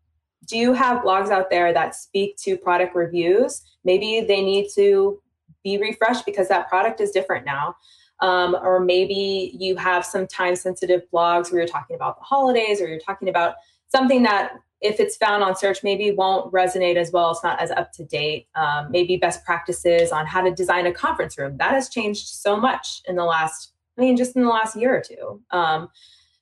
[0.45, 3.62] Do you have blogs out there that speak to product reviews?
[3.83, 5.21] Maybe they need to
[5.65, 7.75] be refreshed because that product is different now.
[8.19, 12.82] Um, or maybe you have some time sensitive blogs where you're talking about the holidays
[12.82, 13.56] or you're talking about
[13.89, 17.32] something that if it's found on search, maybe won't resonate as well.
[17.32, 18.47] It's not as up to date.
[18.56, 21.58] Um, maybe best practices on how to design a conference room.
[21.58, 24.95] That has changed so much in the last, I mean, just in the last year
[24.95, 25.41] or two.
[25.51, 25.89] Um,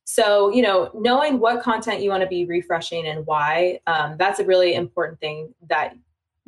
[0.04, 4.40] so, you know, knowing what content you want to be refreshing and why, um, that's
[4.40, 5.96] a really important thing that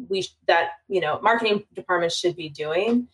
[0.09, 3.07] we, that, you know, marketing departments should be doing.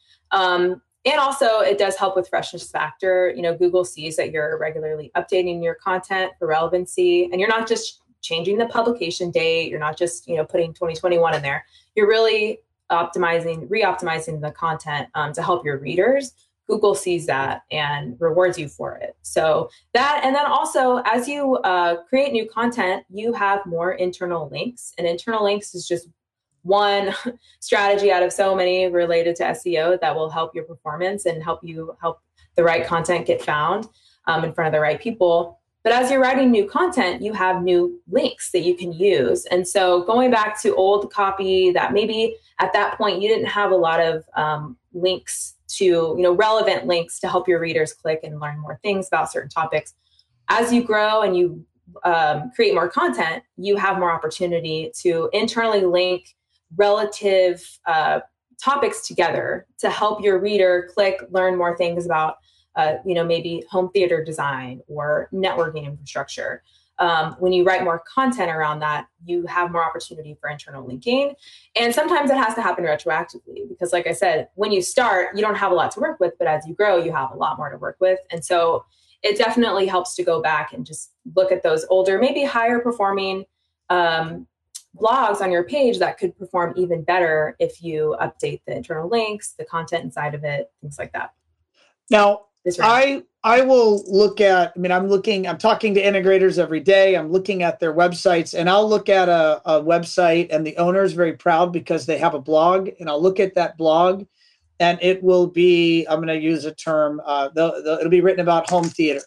[1.05, 5.11] And also it does help with freshness factor you know google sees that you're regularly
[5.17, 9.69] updating your content for relevancy and you're not just changing the publication date.
[9.69, 11.65] You're not just, you know, putting 2021 in there.
[11.95, 16.33] You're really optimizing, re-optimizing the content um, to help your readers.
[16.65, 19.17] Google sees that and rewards you for it.
[19.21, 24.47] So that, and then also as you uh, create new content, you have more internal
[24.49, 24.93] links.
[24.97, 26.07] And internal links is just
[26.63, 27.13] one
[27.59, 31.59] strategy out of so many related to SEO that will help your performance and help
[31.63, 32.19] you help
[32.55, 33.87] the right content get found
[34.27, 35.59] um, in front of the right people.
[35.83, 39.45] But as you're writing new content, you have new links that you can use.
[39.45, 43.71] And so going back to old copy that maybe at that point you didn't have
[43.71, 48.21] a lot of um, links to, you know, relevant links to help your readers click
[48.23, 49.93] and learn more things about certain topics.
[50.47, 51.65] As you grow and you
[52.05, 56.29] um, create more content, you have more opportunity to internally link
[56.75, 58.21] relative uh,
[58.61, 62.37] topics together to help your reader click, learn more things about
[62.75, 66.63] uh, you know, maybe home theater design or networking infrastructure.
[66.99, 71.33] Um, when you write more content around that, you have more opportunity for internal linking.
[71.75, 75.41] And sometimes it has to happen retroactively because, like I said, when you start, you
[75.41, 77.57] don't have a lot to work with, but as you grow, you have a lot
[77.57, 78.19] more to work with.
[78.31, 78.85] And so
[79.23, 83.45] it definitely helps to go back and just look at those older, maybe higher performing
[83.89, 84.47] um,
[84.97, 89.53] blogs on your page that could perform even better if you update the internal links,
[89.57, 91.33] the content inside of it, things like that.
[92.09, 92.45] Now,
[92.81, 94.73] I I will look at.
[94.75, 95.47] I mean, I'm looking.
[95.47, 97.15] I'm talking to integrators every day.
[97.15, 101.03] I'm looking at their websites, and I'll look at a, a website, and the owner
[101.03, 104.25] is very proud because they have a blog, and I'll look at that blog,
[104.79, 106.05] and it will be.
[106.05, 107.21] I'm going to use a term.
[107.25, 109.21] Uh, the, the, it'll be written about home theater,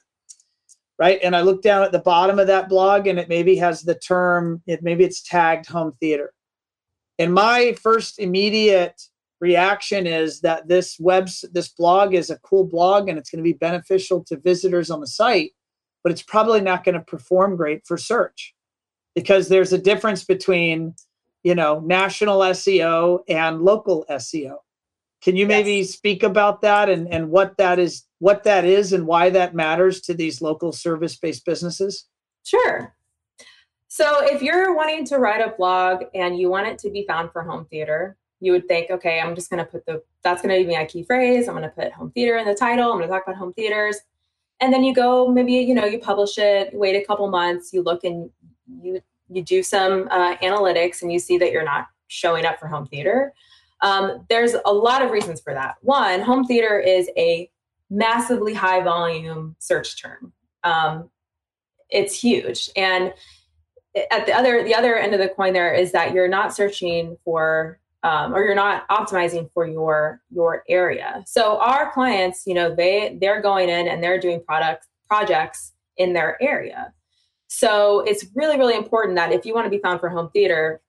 [0.98, 1.18] right?
[1.22, 3.94] And I look down at the bottom of that blog, and it maybe has the
[3.94, 4.62] term.
[4.66, 6.32] It maybe it's tagged home theater.
[7.18, 9.00] And my first immediate
[9.40, 13.42] reaction is that this web this blog is a cool blog and it's going to
[13.42, 15.52] be beneficial to visitors on the site
[16.02, 18.54] but it's probably not going to perform great for search
[19.14, 20.94] because there's a difference between
[21.42, 24.56] you know national seo and local seo
[25.26, 25.90] can you maybe yes.
[25.90, 30.00] speak about that and and what that is what that is and why that matters
[30.00, 32.06] to these local service based businesses
[32.44, 32.94] sure
[33.88, 37.32] so if you're wanting to write a blog and you want it to be found
[37.32, 40.58] for home theater you would think, okay, I'm just going to put the, that's going
[40.58, 41.48] to be my key phrase.
[41.48, 42.92] I'm going to put home theater in the title.
[42.92, 43.98] I'm going to talk about home theaters.
[44.60, 47.82] And then you go, maybe, you know, you publish it, wait a couple months, you
[47.82, 48.30] look and
[48.82, 52.66] you, you do some uh, analytics and you see that you're not showing up for
[52.66, 53.32] home theater.
[53.82, 55.76] Um, there's a lot of reasons for that.
[55.82, 57.50] One, home theater is a
[57.90, 60.32] massively high volume search term.
[60.64, 61.10] Um,
[61.90, 62.70] it's huge.
[62.76, 63.12] And
[64.10, 67.16] at the other the other end of the coin there is that you're not searching
[67.24, 71.24] for um, or you're not optimizing for your your area.
[71.26, 76.12] So our clients, you know, they they're going in and they're doing products projects in
[76.12, 76.92] their area.
[77.48, 80.80] So it's really really important that if you want to be found for home theater,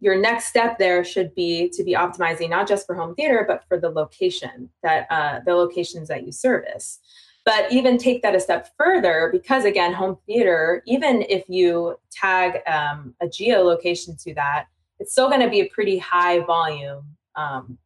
[0.00, 3.64] your next step there should be to be optimizing not just for home theater but
[3.68, 6.98] for the location that uh, the locations that you service.
[7.44, 12.60] But even take that a step further because again, home theater, even if you tag
[12.66, 14.66] um, a geolocation to that
[15.00, 17.78] it's still going to be a pretty high volume um,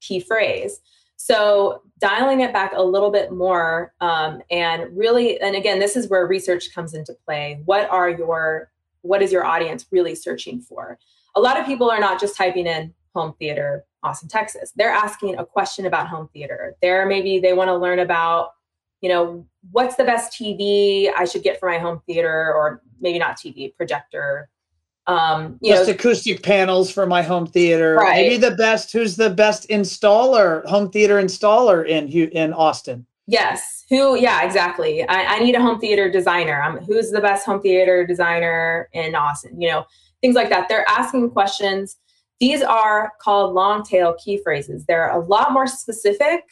[0.00, 0.80] key phrase.
[1.16, 6.08] So dialing it back a little bit more um, and really, and again, this is
[6.08, 7.62] where research comes into play.
[7.64, 10.98] What are your, what is your audience really searching for?
[11.36, 14.72] A lot of people are not just typing in home theater, Austin, Texas.
[14.74, 16.74] They're asking a question about home theater.
[16.82, 18.50] They're maybe they want to learn about,
[19.00, 23.18] you know, what's the best TV I should get for my home theater, or maybe
[23.18, 24.48] not TV, projector,
[25.06, 27.94] um, Just know, acoustic panels for my home theater.
[27.94, 28.22] Right.
[28.22, 28.92] Maybe the best.
[28.92, 33.06] Who's the best installer, home theater installer in in Austin?
[33.28, 33.84] Yes.
[33.88, 34.16] Who?
[34.16, 35.08] Yeah, exactly.
[35.08, 36.60] I, I need a home theater designer.
[36.60, 39.60] Um, who's the best home theater designer in Austin?
[39.60, 39.86] You know,
[40.26, 40.68] things like that.
[40.68, 41.96] They're asking questions.
[42.40, 44.84] These are called long tail key phrases.
[44.84, 46.42] They're a lot more specific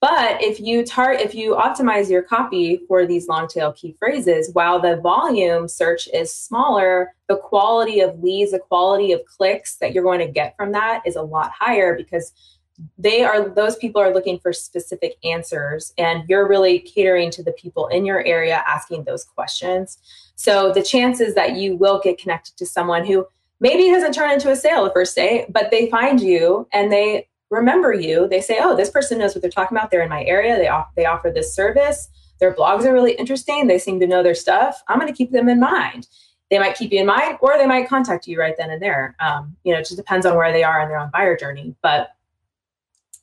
[0.00, 4.50] but if you tar- if you optimize your copy for these long tail key phrases,
[4.52, 9.94] while the volume search is smaller, the quality of leads, the quality of clicks that
[9.94, 12.32] you're going to get from that is a lot higher because
[12.98, 17.52] they are those people are looking for specific answers and you're really catering to the
[17.52, 19.98] people in your area asking those questions.
[20.34, 23.26] So the chances that you will get connected to someone who
[23.60, 27.28] maybe hasn't turned into a sale the first day, but they find you and they
[27.50, 28.28] remember you.
[28.28, 29.90] They say, oh, this person knows what they're talking about.
[29.90, 30.56] They're in my area.
[30.56, 32.08] They, off- they offer this service.
[32.40, 33.66] Their blogs are really interesting.
[33.66, 34.82] They seem to know their stuff.
[34.88, 36.08] I'm going to keep them in mind.
[36.50, 39.16] They might keep you in mind or they might contact you right then and there.
[39.20, 41.74] Um, you know, it just depends on where they are in their own buyer journey.
[41.82, 42.10] But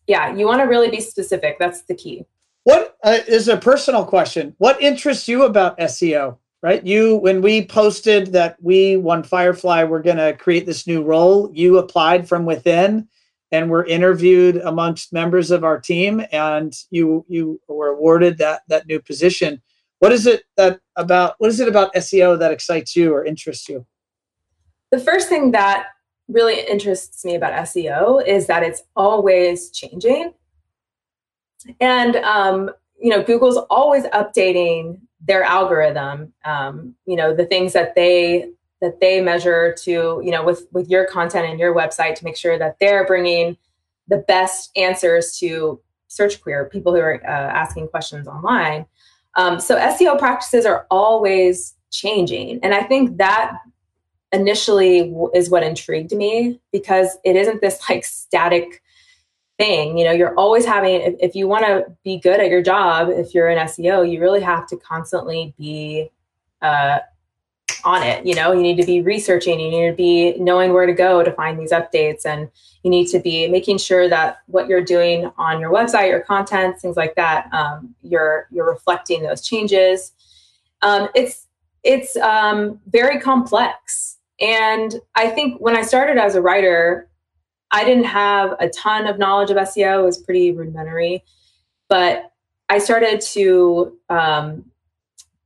[0.08, 1.58] yeah, you want to really be specific.
[1.60, 2.26] That's the key.
[2.64, 4.56] What uh, is a personal question?
[4.58, 6.38] What interests you about SEO?
[6.62, 11.04] Right, you when we posted that we One Firefly were going to create this new
[11.04, 13.10] role, you applied from within
[13.54, 18.88] and were interviewed amongst members of our team and you you were awarded that that
[18.88, 19.62] new position
[20.00, 23.70] what is it that about what is it about seo that excites you or interests
[23.70, 23.86] you
[24.92, 25.86] the first thing that
[26.28, 30.34] really interests me about seo is that it's always changing.
[31.80, 32.72] And um,
[33.04, 38.50] you know google's always updating their algorithm um, you know the things that they
[38.82, 42.38] that they measure to you know with with your content and your website to make
[42.38, 43.58] sure that they're bringing
[44.08, 48.86] the best answers to search query people who are uh, asking questions online.
[49.36, 52.60] Um, so seo practices are always changing.
[52.64, 53.58] And i think that
[54.34, 58.82] initially is what intrigued me because it isn't this like static
[59.60, 62.62] thing you know you're always having if, if you want to be good at your
[62.62, 66.10] job if you're an seo you really have to constantly be
[66.64, 66.98] uh,
[67.84, 68.26] on it.
[68.26, 71.24] You know, you need to be researching, you need to be knowing where to go
[71.24, 72.50] to find these updates, and
[72.84, 76.80] you need to be making sure that what you're doing on your website, your content,
[76.80, 80.14] things like that, um, you're you're reflecting those changes.
[80.82, 81.48] Um, it's
[81.84, 87.10] it's um, very complex, and I think when I started as a writer,
[87.72, 90.02] I didn't have a ton of knowledge of SEO.
[90.02, 91.24] It was pretty rudimentary,
[91.90, 92.32] but
[92.70, 94.66] I started to um,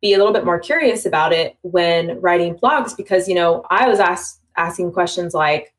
[0.02, 3.88] be a little bit more curious about it when writing blogs because you know I
[3.88, 5.74] was asked asking questions like,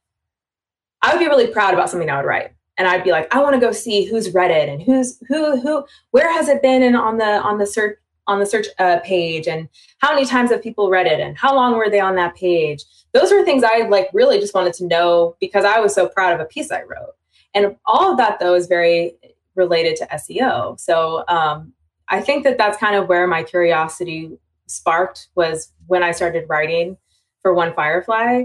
[1.03, 3.43] I would be really proud about something I would write, and I'd be like, I
[3.43, 6.83] want to go see who's read it and who's who who where has it been
[6.83, 10.51] and on the on the search on the search uh, page and how many times
[10.51, 13.63] have people read it and how long were they on that page those were things
[13.65, 16.71] i like really just wanted to know because i was so proud of a piece
[16.71, 17.15] i wrote.
[17.55, 19.17] And all of that though is very
[19.55, 21.73] related to seo so um,
[22.09, 26.97] i think that that's kind of where my curiosity sparked was when i started writing
[27.43, 28.45] for one firefly.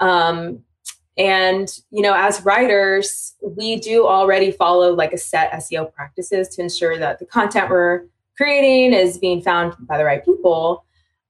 [0.00, 0.64] Um,
[1.16, 6.60] and you know as writers we do already follow like a set seo practices to
[6.60, 10.83] ensure that the content we're creating is being found by the right people.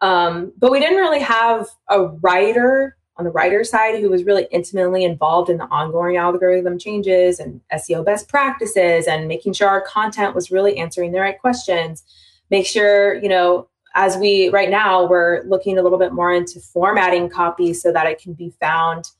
[0.04, 4.46] Um, but we didn't really have a writer on the writer side who was really
[4.50, 9.80] intimately involved in the ongoing algorithm changes and SEO best practices and making sure our
[9.80, 12.04] content was really answering the right questions.
[12.50, 16.60] Make sure, you know, as we right now, we're looking a little bit more into
[16.60, 19.10] formatting copy so that it can be found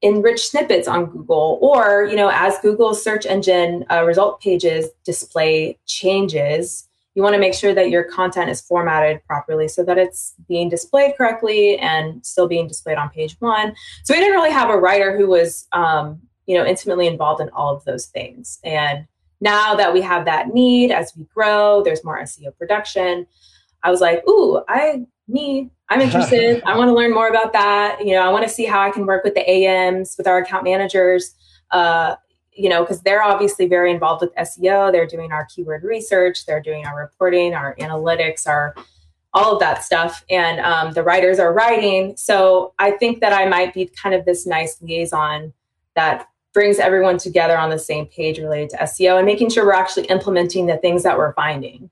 [0.00, 4.88] in rich snippets on Google, or you know, as Google's search engine uh, result pages
[5.04, 6.87] display changes,
[7.18, 10.68] you want to make sure that your content is formatted properly so that it's being
[10.68, 13.74] displayed correctly and still being displayed on page one.
[14.04, 17.48] So we didn't really have a writer who was, um, you know, intimately involved in
[17.48, 18.60] all of those things.
[18.62, 19.04] And
[19.40, 23.26] now that we have that need as we grow, there's more SEO production.
[23.82, 26.62] I was like, ooh, I me, I'm interested.
[26.66, 27.98] I want to learn more about that.
[27.98, 30.38] You know, I want to see how I can work with the AMs, with our
[30.38, 31.34] account managers,
[31.72, 32.14] uh,
[32.58, 34.90] you know, because they're obviously very involved with SEO.
[34.90, 38.74] They're doing our keyword research, they're doing our reporting, our analytics, our
[39.34, 40.24] all of that stuff.
[40.30, 42.16] And um, the writers are writing.
[42.16, 45.52] So I think that I might be kind of this nice liaison
[45.94, 49.74] that brings everyone together on the same page related to SEO and making sure we're
[49.74, 51.90] actually implementing the things that we're finding.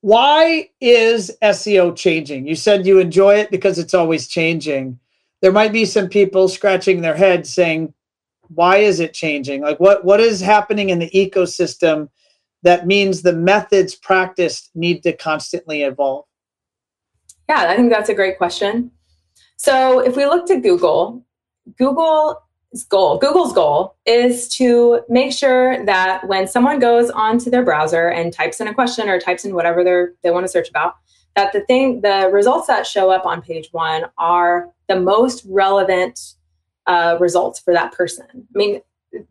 [0.00, 2.46] Why is SEO changing?
[2.46, 4.98] You said you enjoy it because it's always changing.
[5.42, 7.92] There might be some people scratching their head saying,
[8.54, 9.62] why is it changing?
[9.62, 12.08] Like what what is happening in the ecosystem
[12.62, 16.24] that means the methods practiced need to constantly evolve?
[17.48, 18.90] Yeah i think that's a great question.
[19.56, 21.24] So if we look to google
[21.78, 22.36] google's
[22.88, 28.32] goal google's goal is to make sure that when someone goes onto their browser and
[28.32, 30.94] types in a question or types in whatever they're, they want to search about
[31.36, 36.34] that the thing the results that show up on page one are the most relevant
[36.86, 38.26] uh, results for that person.
[38.32, 38.80] I mean,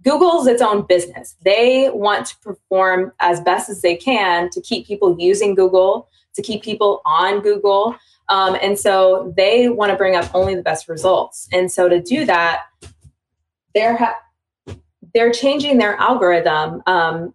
[0.03, 1.35] Google's its own business.
[1.43, 6.41] They want to perform as best as they can to keep people using Google, to
[6.41, 7.95] keep people on Google.
[8.27, 11.47] Um, and so they want to bring up only the best results.
[11.51, 12.65] And so to do that,
[13.73, 14.19] they're ha-
[15.13, 17.33] they're changing their algorithm um,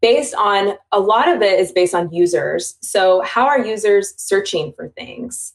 [0.00, 2.76] based on a lot of it is based on users.
[2.82, 5.54] So how are users searching for things?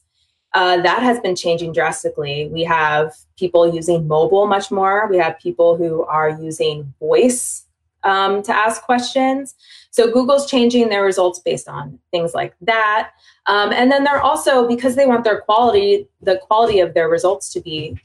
[0.52, 2.48] Uh, that has been changing drastically.
[2.52, 5.06] We have people using mobile much more.
[5.08, 7.66] We have people who are using voice
[8.02, 9.54] um, to ask questions.
[9.90, 13.12] So Google's changing their results based on things like that.
[13.46, 17.52] Um, and then they're also because they want their quality, the quality of their results
[17.52, 17.98] to be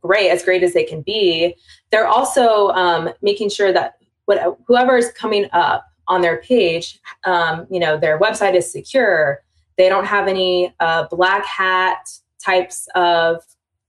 [0.00, 1.56] great, as great as they can be.
[1.90, 7.66] They're also um, making sure that what, whoever is coming up on their page, um,
[7.70, 9.42] you know, their website is secure
[9.82, 12.08] they don't have any uh, black hat
[12.38, 13.42] types of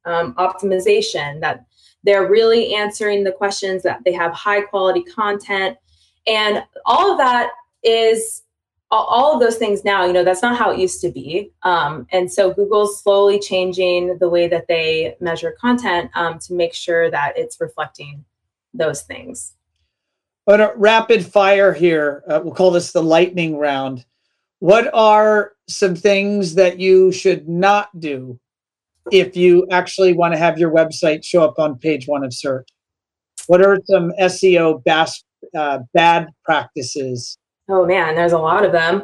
[0.05, 1.67] um, optimization, that
[2.03, 5.77] they're really answering the questions, that they have high quality content.
[6.25, 7.51] And all of that
[7.83, 8.41] is
[8.89, 11.51] all of those things now, you know, that's not how it used to be.
[11.61, 16.73] Um, and so Google's slowly changing the way that they measure content um, to make
[16.73, 18.25] sure that it's reflecting
[18.73, 19.53] those things.
[20.47, 24.05] But a rapid fire here, uh, we'll call this the lightning round.
[24.59, 28.39] What are some things that you should not do
[29.11, 32.67] if you actually want to have your website show up on page one of search?
[33.47, 35.23] What are some SEO bas-
[35.55, 37.37] uh, bad practices?
[37.69, 39.01] Oh man, there's a lot of them.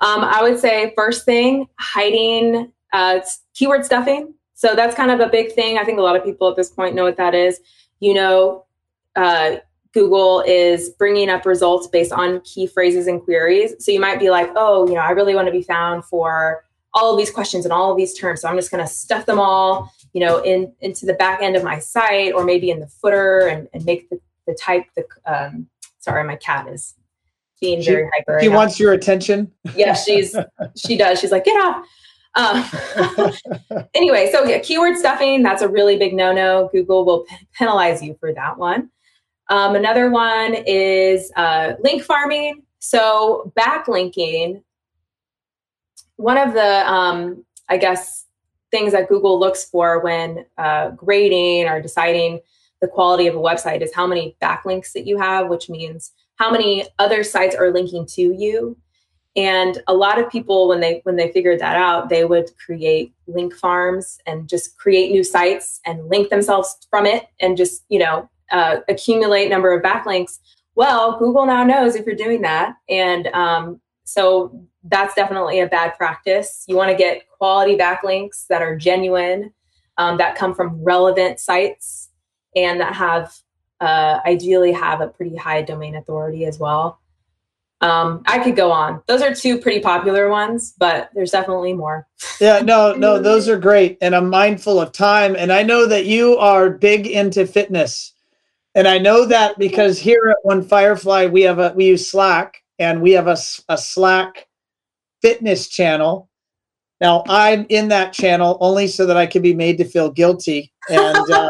[0.00, 3.20] Um, I would say first thing, hiding uh,
[3.54, 4.34] keyword stuffing.
[4.54, 5.78] So that's kind of a big thing.
[5.78, 7.60] I think a lot of people at this point know what that is.
[8.00, 8.66] You know,
[9.16, 9.56] uh,
[9.94, 13.74] Google is bringing up results based on key phrases and queries.
[13.78, 16.64] So you might be like, oh, you know, I really want to be found for
[16.92, 18.40] all of these questions and all of these terms.
[18.40, 21.54] So I'm just going to stuff them all, you know, in into the back end
[21.54, 25.04] of my site or maybe in the footer and, and make the, the type the
[25.26, 25.68] um,
[26.00, 26.94] sorry, my cat is
[27.60, 28.40] being she, very hyper.
[28.42, 29.52] She wants your attention.
[29.76, 30.36] Yeah, she's
[30.76, 31.20] she does.
[31.20, 31.86] She's like, get off.
[32.36, 33.32] Um,
[33.94, 36.68] anyway, so yeah, keyword stuffing, that's a really big no-no.
[36.72, 37.24] Google will
[37.56, 38.90] penalize you for that one.
[39.48, 42.62] Um, another one is uh, link farming.
[42.78, 44.62] So backlinking,
[46.16, 48.26] one of the um, I guess
[48.70, 52.40] things that Google looks for when uh, grading or deciding
[52.80, 56.50] the quality of a website is how many backlinks that you have, which means how
[56.50, 58.76] many other sites are linking to you
[59.36, 63.12] and a lot of people when they when they figured that out they would create
[63.26, 67.98] link farms and just create new sites and link themselves from it and just you
[67.98, 70.38] know uh, accumulate number of backlinks
[70.74, 75.94] well google now knows if you're doing that and um, so that's definitely a bad
[75.94, 79.52] practice you want to get quality backlinks that are genuine
[79.96, 82.10] um, that come from relevant sites
[82.56, 83.34] and that have
[83.80, 87.00] uh, ideally have a pretty high domain authority as well
[87.84, 89.02] um, I could go on.
[89.06, 92.06] Those are two pretty popular ones, but there's definitely more.
[92.40, 93.98] yeah, no, no, those are great.
[94.00, 95.36] And I'm mindful of time.
[95.36, 98.13] And I know that you are big into fitness.
[98.74, 102.62] And I know that because here at One Firefly, we have a we use Slack
[102.78, 103.36] and we have a,
[103.68, 104.46] a Slack
[105.22, 106.28] fitness channel.
[107.00, 110.72] Now I'm in that channel only so that I can be made to feel guilty.
[110.88, 111.48] And uh,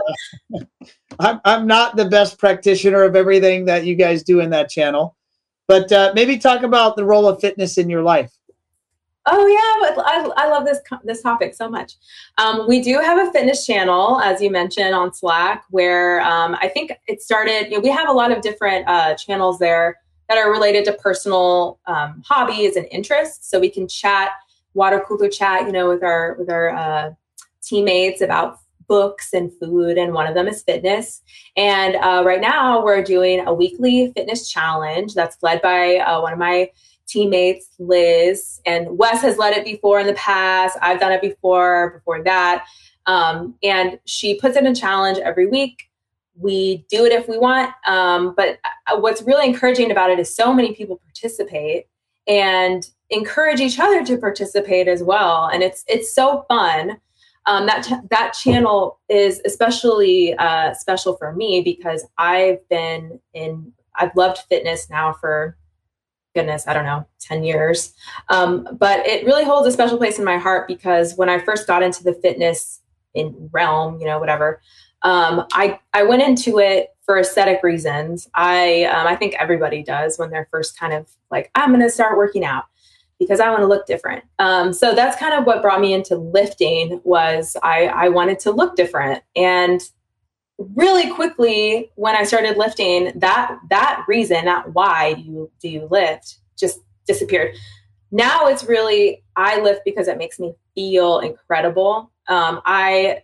[1.18, 5.16] I'm, I'm not the best practitioner of everything that you guys do in that channel
[5.66, 8.33] but uh, maybe talk about the role of fitness in your life.
[9.27, 11.95] Oh yeah, I, I love this this topic so much.
[12.37, 16.68] Um, we do have a fitness channel, as you mentioned, on Slack, where um, I
[16.68, 17.70] think it started.
[17.70, 19.99] You know, we have a lot of different uh, channels there
[20.29, 23.49] that are related to personal um, hobbies and interests.
[23.51, 24.31] So we can chat,
[24.75, 27.11] water cooler chat, you know, with our with our uh,
[27.62, 28.59] teammates about
[28.89, 31.22] books and food, and one of them is fitness.
[31.57, 36.35] And uh, right now, we're doing a weekly fitness challenge that's led by uh, one
[36.35, 36.68] of my
[37.07, 38.61] teammates, Liz.
[38.66, 40.78] And Wes has led it before in the past.
[40.80, 42.64] I've done it before, before that.
[43.07, 45.90] Um, and she puts in a challenge every week.
[46.36, 47.72] We do it if we want.
[47.86, 51.86] Um, but uh, what's really encouraging about it is so many people participate
[52.26, 55.46] and encourage each other to participate as well.
[55.52, 56.98] And it's it's so fun
[57.46, 64.16] um, that that channel is especially uh, special for me because I've been in I've
[64.16, 65.57] loved fitness now for
[66.35, 67.95] goodness I don't know ten years,
[68.28, 71.66] um, but it really holds a special place in my heart because when I first
[71.66, 72.80] got into the fitness
[73.14, 74.61] in realm, you know whatever,
[75.03, 78.28] um, I I went into it for aesthetic reasons.
[78.35, 81.91] I um, I think everybody does when they're first kind of like I'm going to
[81.91, 82.64] start working out
[83.18, 84.24] because I want to look different.
[84.39, 88.51] Um, so that's kind of what brought me into lifting was I, I wanted to
[88.51, 89.22] look different.
[89.37, 89.80] And
[90.59, 96.38] really quickly when I started lifting, that that reason, that why you do you lift
[96.57, 97.55] just disappeared.
[98.11, 102.11] Now it's really I lift because it makes me feel incredible.
[102.28, 103.22] Um, I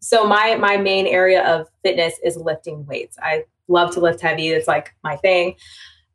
[0.00, 3.16] so my my main area of fitness is lifting weights.
[3.22, 4.48] I love to lift heavy.
[4.48, 5.56] It's like my thing.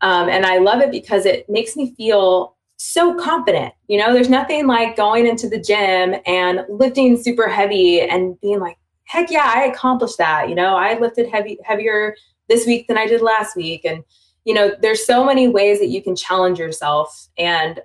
[0.01, 3.74] Um, and I love it because it makes me feel so confident.
[3.88, 8.59] You know, there's nothing like going into the gym and lifting super heavy and being
[8.59, 8.78] like,
[9.12, 10.47] heck yeah, I accomplished that.
[10.47, 12.16] You know, I lifted heavy heavier
[12.47, 13.84] this week than I did last week.
[13.84, 14.03] And,
[14.45, 17.28] you know, there's so many ways that you can challenge yourself.
[17.38, 17.82] And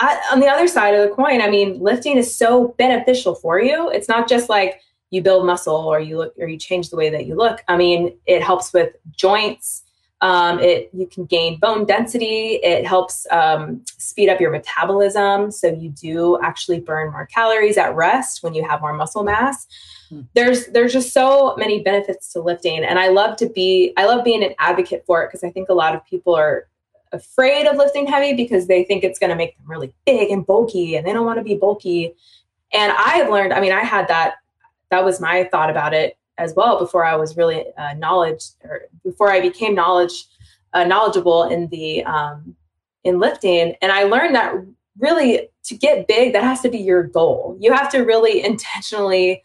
[0.00, 3.60] I, on the other side of the coin, I mean, lifting is so beneficial for
[3.60, 3.90] you.
[3.90, 4.80] It's not just like
[5.10, 7.62] you build muscle or you look or you change the way that you look.
[7.68, 9.81] I mean, it helps with joints
[10.22, 12.60] um, it you can gain bone density.
[12.62, 17.94] It helps um, speed up your metabolism, so you do actually burn more calories at
[17.94, 19.66] rest when you have more muscle mass.
[20.10, 20.20] Hmm.
[20.34, 24.24] There's there's just so many benefits to lifting, and I love to be I love
[24.24, 26.68] being an advocate for it because I think a lot of people are
[27.10, 30.46] afraid of lifting heavy because they think it's going to make them really big and
[30.46, 32.14] bulky, and they don't want to be bulky.
[32.72, 33.52] And I've learned.
[33.52, 34.36] I mean, I had that.
[34.90, 38.82] That was my thought about it as well before I was really uh, knowledge or
[39.04, 40.26] before I became knowledge
[40.72, 42.56] uh, knowledgeable in the um,
[43.04, 43.74] in lifting.
[43.82, 44.54] And I learned that
[44.98, 47.56] really to get big, that has to be your goal.
[47.60, 49.44] You have to really intentionally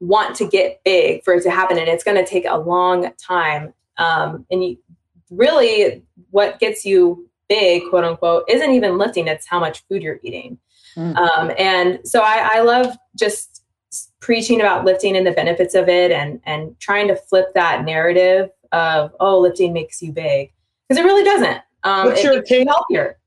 [0.00, 3.12] want to get big for it to happen, and it's going to take a long
[3.18, 3.72] time.
[3.96, 4.78] Um, and you,
[5.30, 10.20] really, what gets you big, quote unquote, isn't even lifting; it's how much food you're
[10.22, 10.58] eating.
[10.96, 11.16] Mm.
[11.16, 13.53] Um, and so I, I love just
[14.24, 18.48] preaching about lifting and the benefits of it and and trying to flip that narrative
[18.72, 20.50] of oh lifting makes you big.
[20.88, 21.60] Because it really doesn't.
[21.84, 23.18] Um, what's your cadence healthier.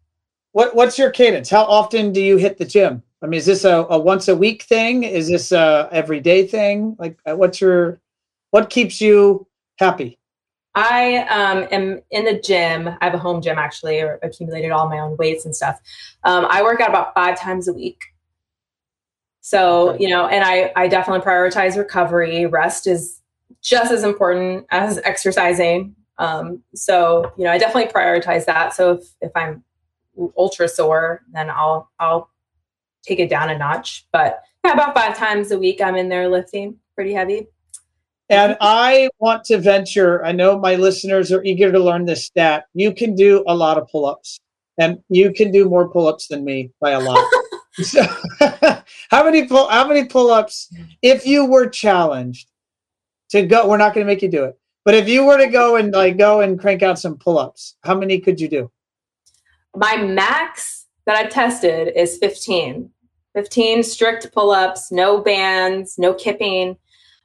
[0.54, 1.50] What what's your cadence?
[1.52, 3.04] How often do you hit the gym?
[3.22, 5.04] I mean is this a, a once a week thing?
[5.04, 6.95] Is this a everyday thing?
[6.98, 8.02] Like uh, what's your
[8.50, 9.45] what keeps you
[9.78, 10.18] happy?
[10.74, 12.88] I um, am in the gym.
[12.88, 15.80] I have a home gym actually, or accumulated all my own weights and stuff.
[16.24, 18.00] Um, I work out about five times a week.
[19.48, 22.45] So, you know, and I, I definitely prioritize recovery.
[22.48, 23.22] Rest is
[23.62, 25.95] just as important as exercising.
[26.18, 28.74] Um, so you know, I definitely prioritize that.
[28.74, 29.64] So if if I'm
[30.38, 32.30] ultra sore, then I'll I'll
[33.04, 34.06] take it down a notch.
[34.12, 37.48] But yeah, about five times a week, I'm in there lifting pretty heavy.
[38.30, 42.66] And I want to venture, I know my listeners are eager to learn this stat.
[42.74, 44.41] You can do a lot of pull ups,
[44.78, 47.26] and you can do more pull ups than me by a lot.
[47.84, 48.04] so,
[49.10, 50.72] how many pull how many pull ups
[51.02, 52.50] if you were challenged
[53.30, 54.58] to go we're not going to make you do it.
[54.86, 57.76] But if you were to go and like go and crank out some pull ups,
[57.84, 58.72] how many could you do?
[59.76, 62.90] My max that I tested is 15.
[63.34, 66.78] 15 strict pull ups, no bands, no kipping.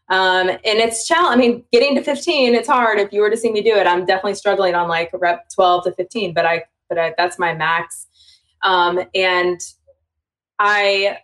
[0.08, 1.34] Um, and it's challenge.
[1.34, 2.98] I mean, getting to 15, it's hard.
[2.98, 5.84] If you were to see me do it, I'm definitely struggling on like rep 12
[5.84, 8.08] to 15, but I, but I, that's my max.
[8.62, 9.60] Um, and
[10.64, 11.18] I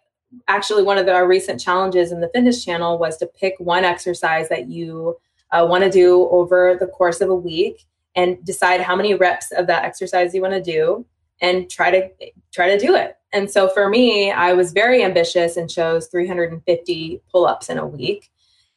[0.48, 3.84] actually, one of the, our recent challenges in the fitness channel was to pick one
[3.84, 5.16] exercise that you
[5.52, 7.86] uh, want to do over the course of a week
[8.16, 11.06] and decide how many reps of that exercise you want to do
[11.40, 12.10] and try to
[12.52, 13.16] try to do it.
[13.32, 18.28] And so for me, I was very ambitious and chose 350 pull-ups in a week.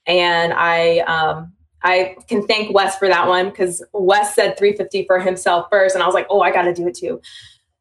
[0.05, 5.19] And I um, I can thank Wes for that one because Wes said 350 for
[5.19, 7.19] himself first, and I was like, oh, I got to do it too.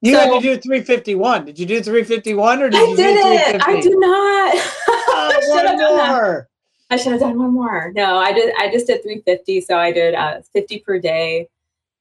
[0.02, 1.44] You so, had to do 351.
[1.44, 3.62] Did you do 351 or did I you did it?
[3.66, 4.54] I do not.
[4.88, 6.48] Oh, one more.
[6.90, 7.92] I should have done one more.
[7.94, 8.52] No, I did.
[8.58, 9.60] I just did 350.
[9.60, 11.48] So I did uh, 50 per day,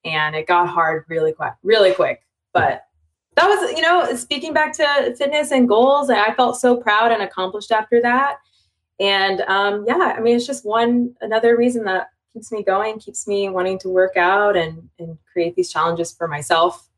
[0.05, 2.21] and it got hard really quick, really quick.
[2.53, 2.85] But
[3.35, 7.21] that was, you know, speaking back to fitness and goals, I felt so proud and
[7.21, 8.37] accomplished after that.
[8.99, 13.27] And um, yeah, I mean, it's just one another reason that keeps me going, keeps
[13.27, 16.88] me wanting to work out and and create these challenges for myself.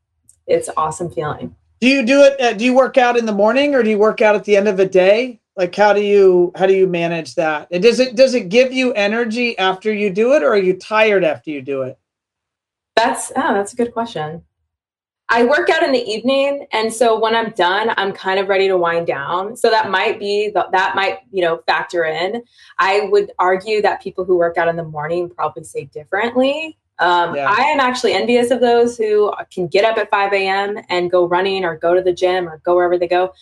[0.46, 1.54] It's awesome feeling.
[1.80, 2.40] Do you do it?
[2.40, 4.56] Uh, do you work out in the morning or do you work out at the
[4.56, 5.40] end of a day?
[5.56, 7.68] Like, how do you how do you manage that?
[7.70, 10.74] And does it does it give you energy after you do it, or are you
[10.74, 11.98] tired after you do it?
[12.96, 14.42] That's oh, that's a good question.
[15.28, 18.68] I work out in the evening, and so when I'm done, I'm kind of ready
[18.68, 19.56] to wind down.
[19.56, 22.42] So that might be the, that might you know factor in.
[22.78, 26.78] I would argue that people who work out in the morning probably say differently.
[27.02, 27.50] Um, yeah.
[27.50, 30.78] I am actually envious of those who can get up at 5 a.m.
[30.88, 33.32] and go running or go to the gym or go wherever they go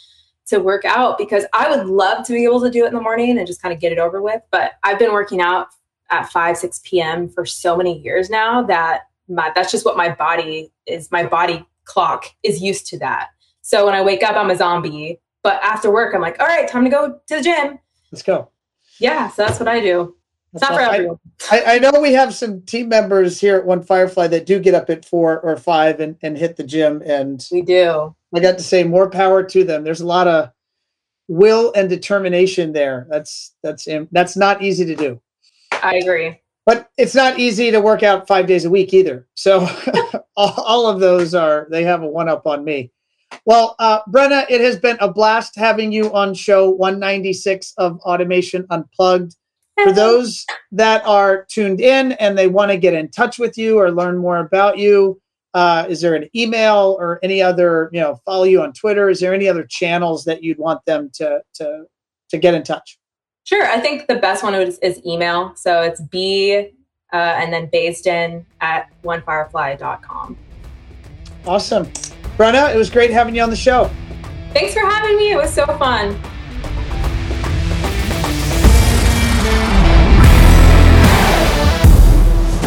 [0.47, 3.03] to work out because I would love to be able to do it in the
[3.03, 4.41] morning and just kind of get it over with.
[4.51, 5.69] But I've been working out
[6.11, 7.29] at 5, 6 p.m.
[7.29, 11.11] for so many years now that my, that's just what my body is.
[11.13, 13.29] My body clock is used to that.
[13.61, 15.21] So when I wake up, I'm a zombie.
[15.43, 17.79] But after work, I'm like, all right, time to go to the gym.
[18.11, 18.51] Let's go.
[18.99, 20.17] Yeah, so that's what I do.
[20.53, 21.19] It's not for everyone.
[21.51, 24.75] I, I, know we have some team members here at One Firefly that do get
[24.75, 27.03] up at four or five and, and hit the gym.
[27.05, 28.15] And we do.
[28.35, 29.85] I got to say more power to them.
[29.85, 30.51] There's a lot of
[31.29, 33.07] will and determination there.
[33.09, 35.21] That's that's that's not easy to do.
[35.73, 36.41] I agree
[36.71, 39.27] but it's not easy to work out five days a week either.
[39.35, 39.67] So
[40.37, 42.93] all of those are they have a one up on me.
[43.45, 48.67] Well, uh, Brenna, it has been a blast having you on show 196 of Automation
[48.71, 49.35] Unplugged.
[49.85, 53.79] For those that are tuned in and they want to get in touch with you
[53.79, 55.21] or learn more about you,
[55.55, 59.09] uh, is there an email or any other, you know, follow you on Twitter?
[59.09, 61.85] Is there any other channels that you'd want them to to
[62.31, 62.99] to get in touch?
[63.45, 63.67] Sure.
[63.67, 65.55] I think the best one is, is email.
[65.57, 66.71] So it's B
[67.13, 70.37] uh, and then based in at onefirefly.com.
[71.47, 71.87] Awesome.
[72.37, 73.91] Brenna, it was great having you on the show.
[74.53, 75.33] Thanks for having me.
[75.33, 76.21] It was so fun.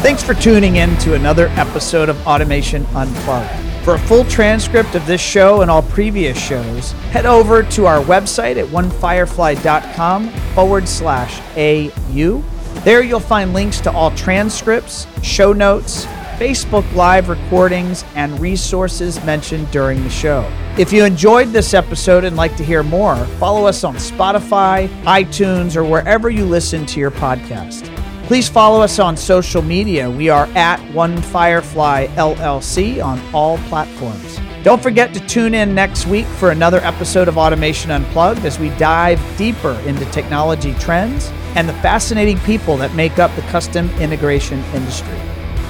[0.04, 3.50] Thanks for tuning in to another episode of Automation Unplugged.
[3.86, 8.04] For a full transcript of this show and all previous shows, head over to our
[8.04, 12.44] website at onefirefly.com forward slash AU.
[12.84, 19.72] There you'll find links to all transcripts, show notes, Facebook Live recordings, and resources mentioned
[19.72, 20.46] during the show.
[20.78, 25.78] If you enjoyed this episode and like to hear more, follow us on Spotify, iTunes,
[25.78, 27.93] or wherever you listen to your podcast.
[28.24, 30.10] Please follow us on social media.
[30.10, 34.40] We are at One Firefly LLC on all platforms.
[34.64, 38.70] Don't forget to tune in next week for another episode of Automation Unplugged as we
[38.78, 44.60] dive deeper into technology trends and the fascinating people that make up the custom integration
[44.74, 45.20] industry.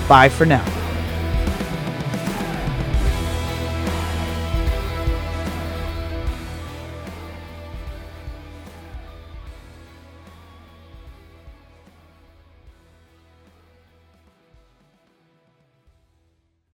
[0.08, 0.83] Bye for now.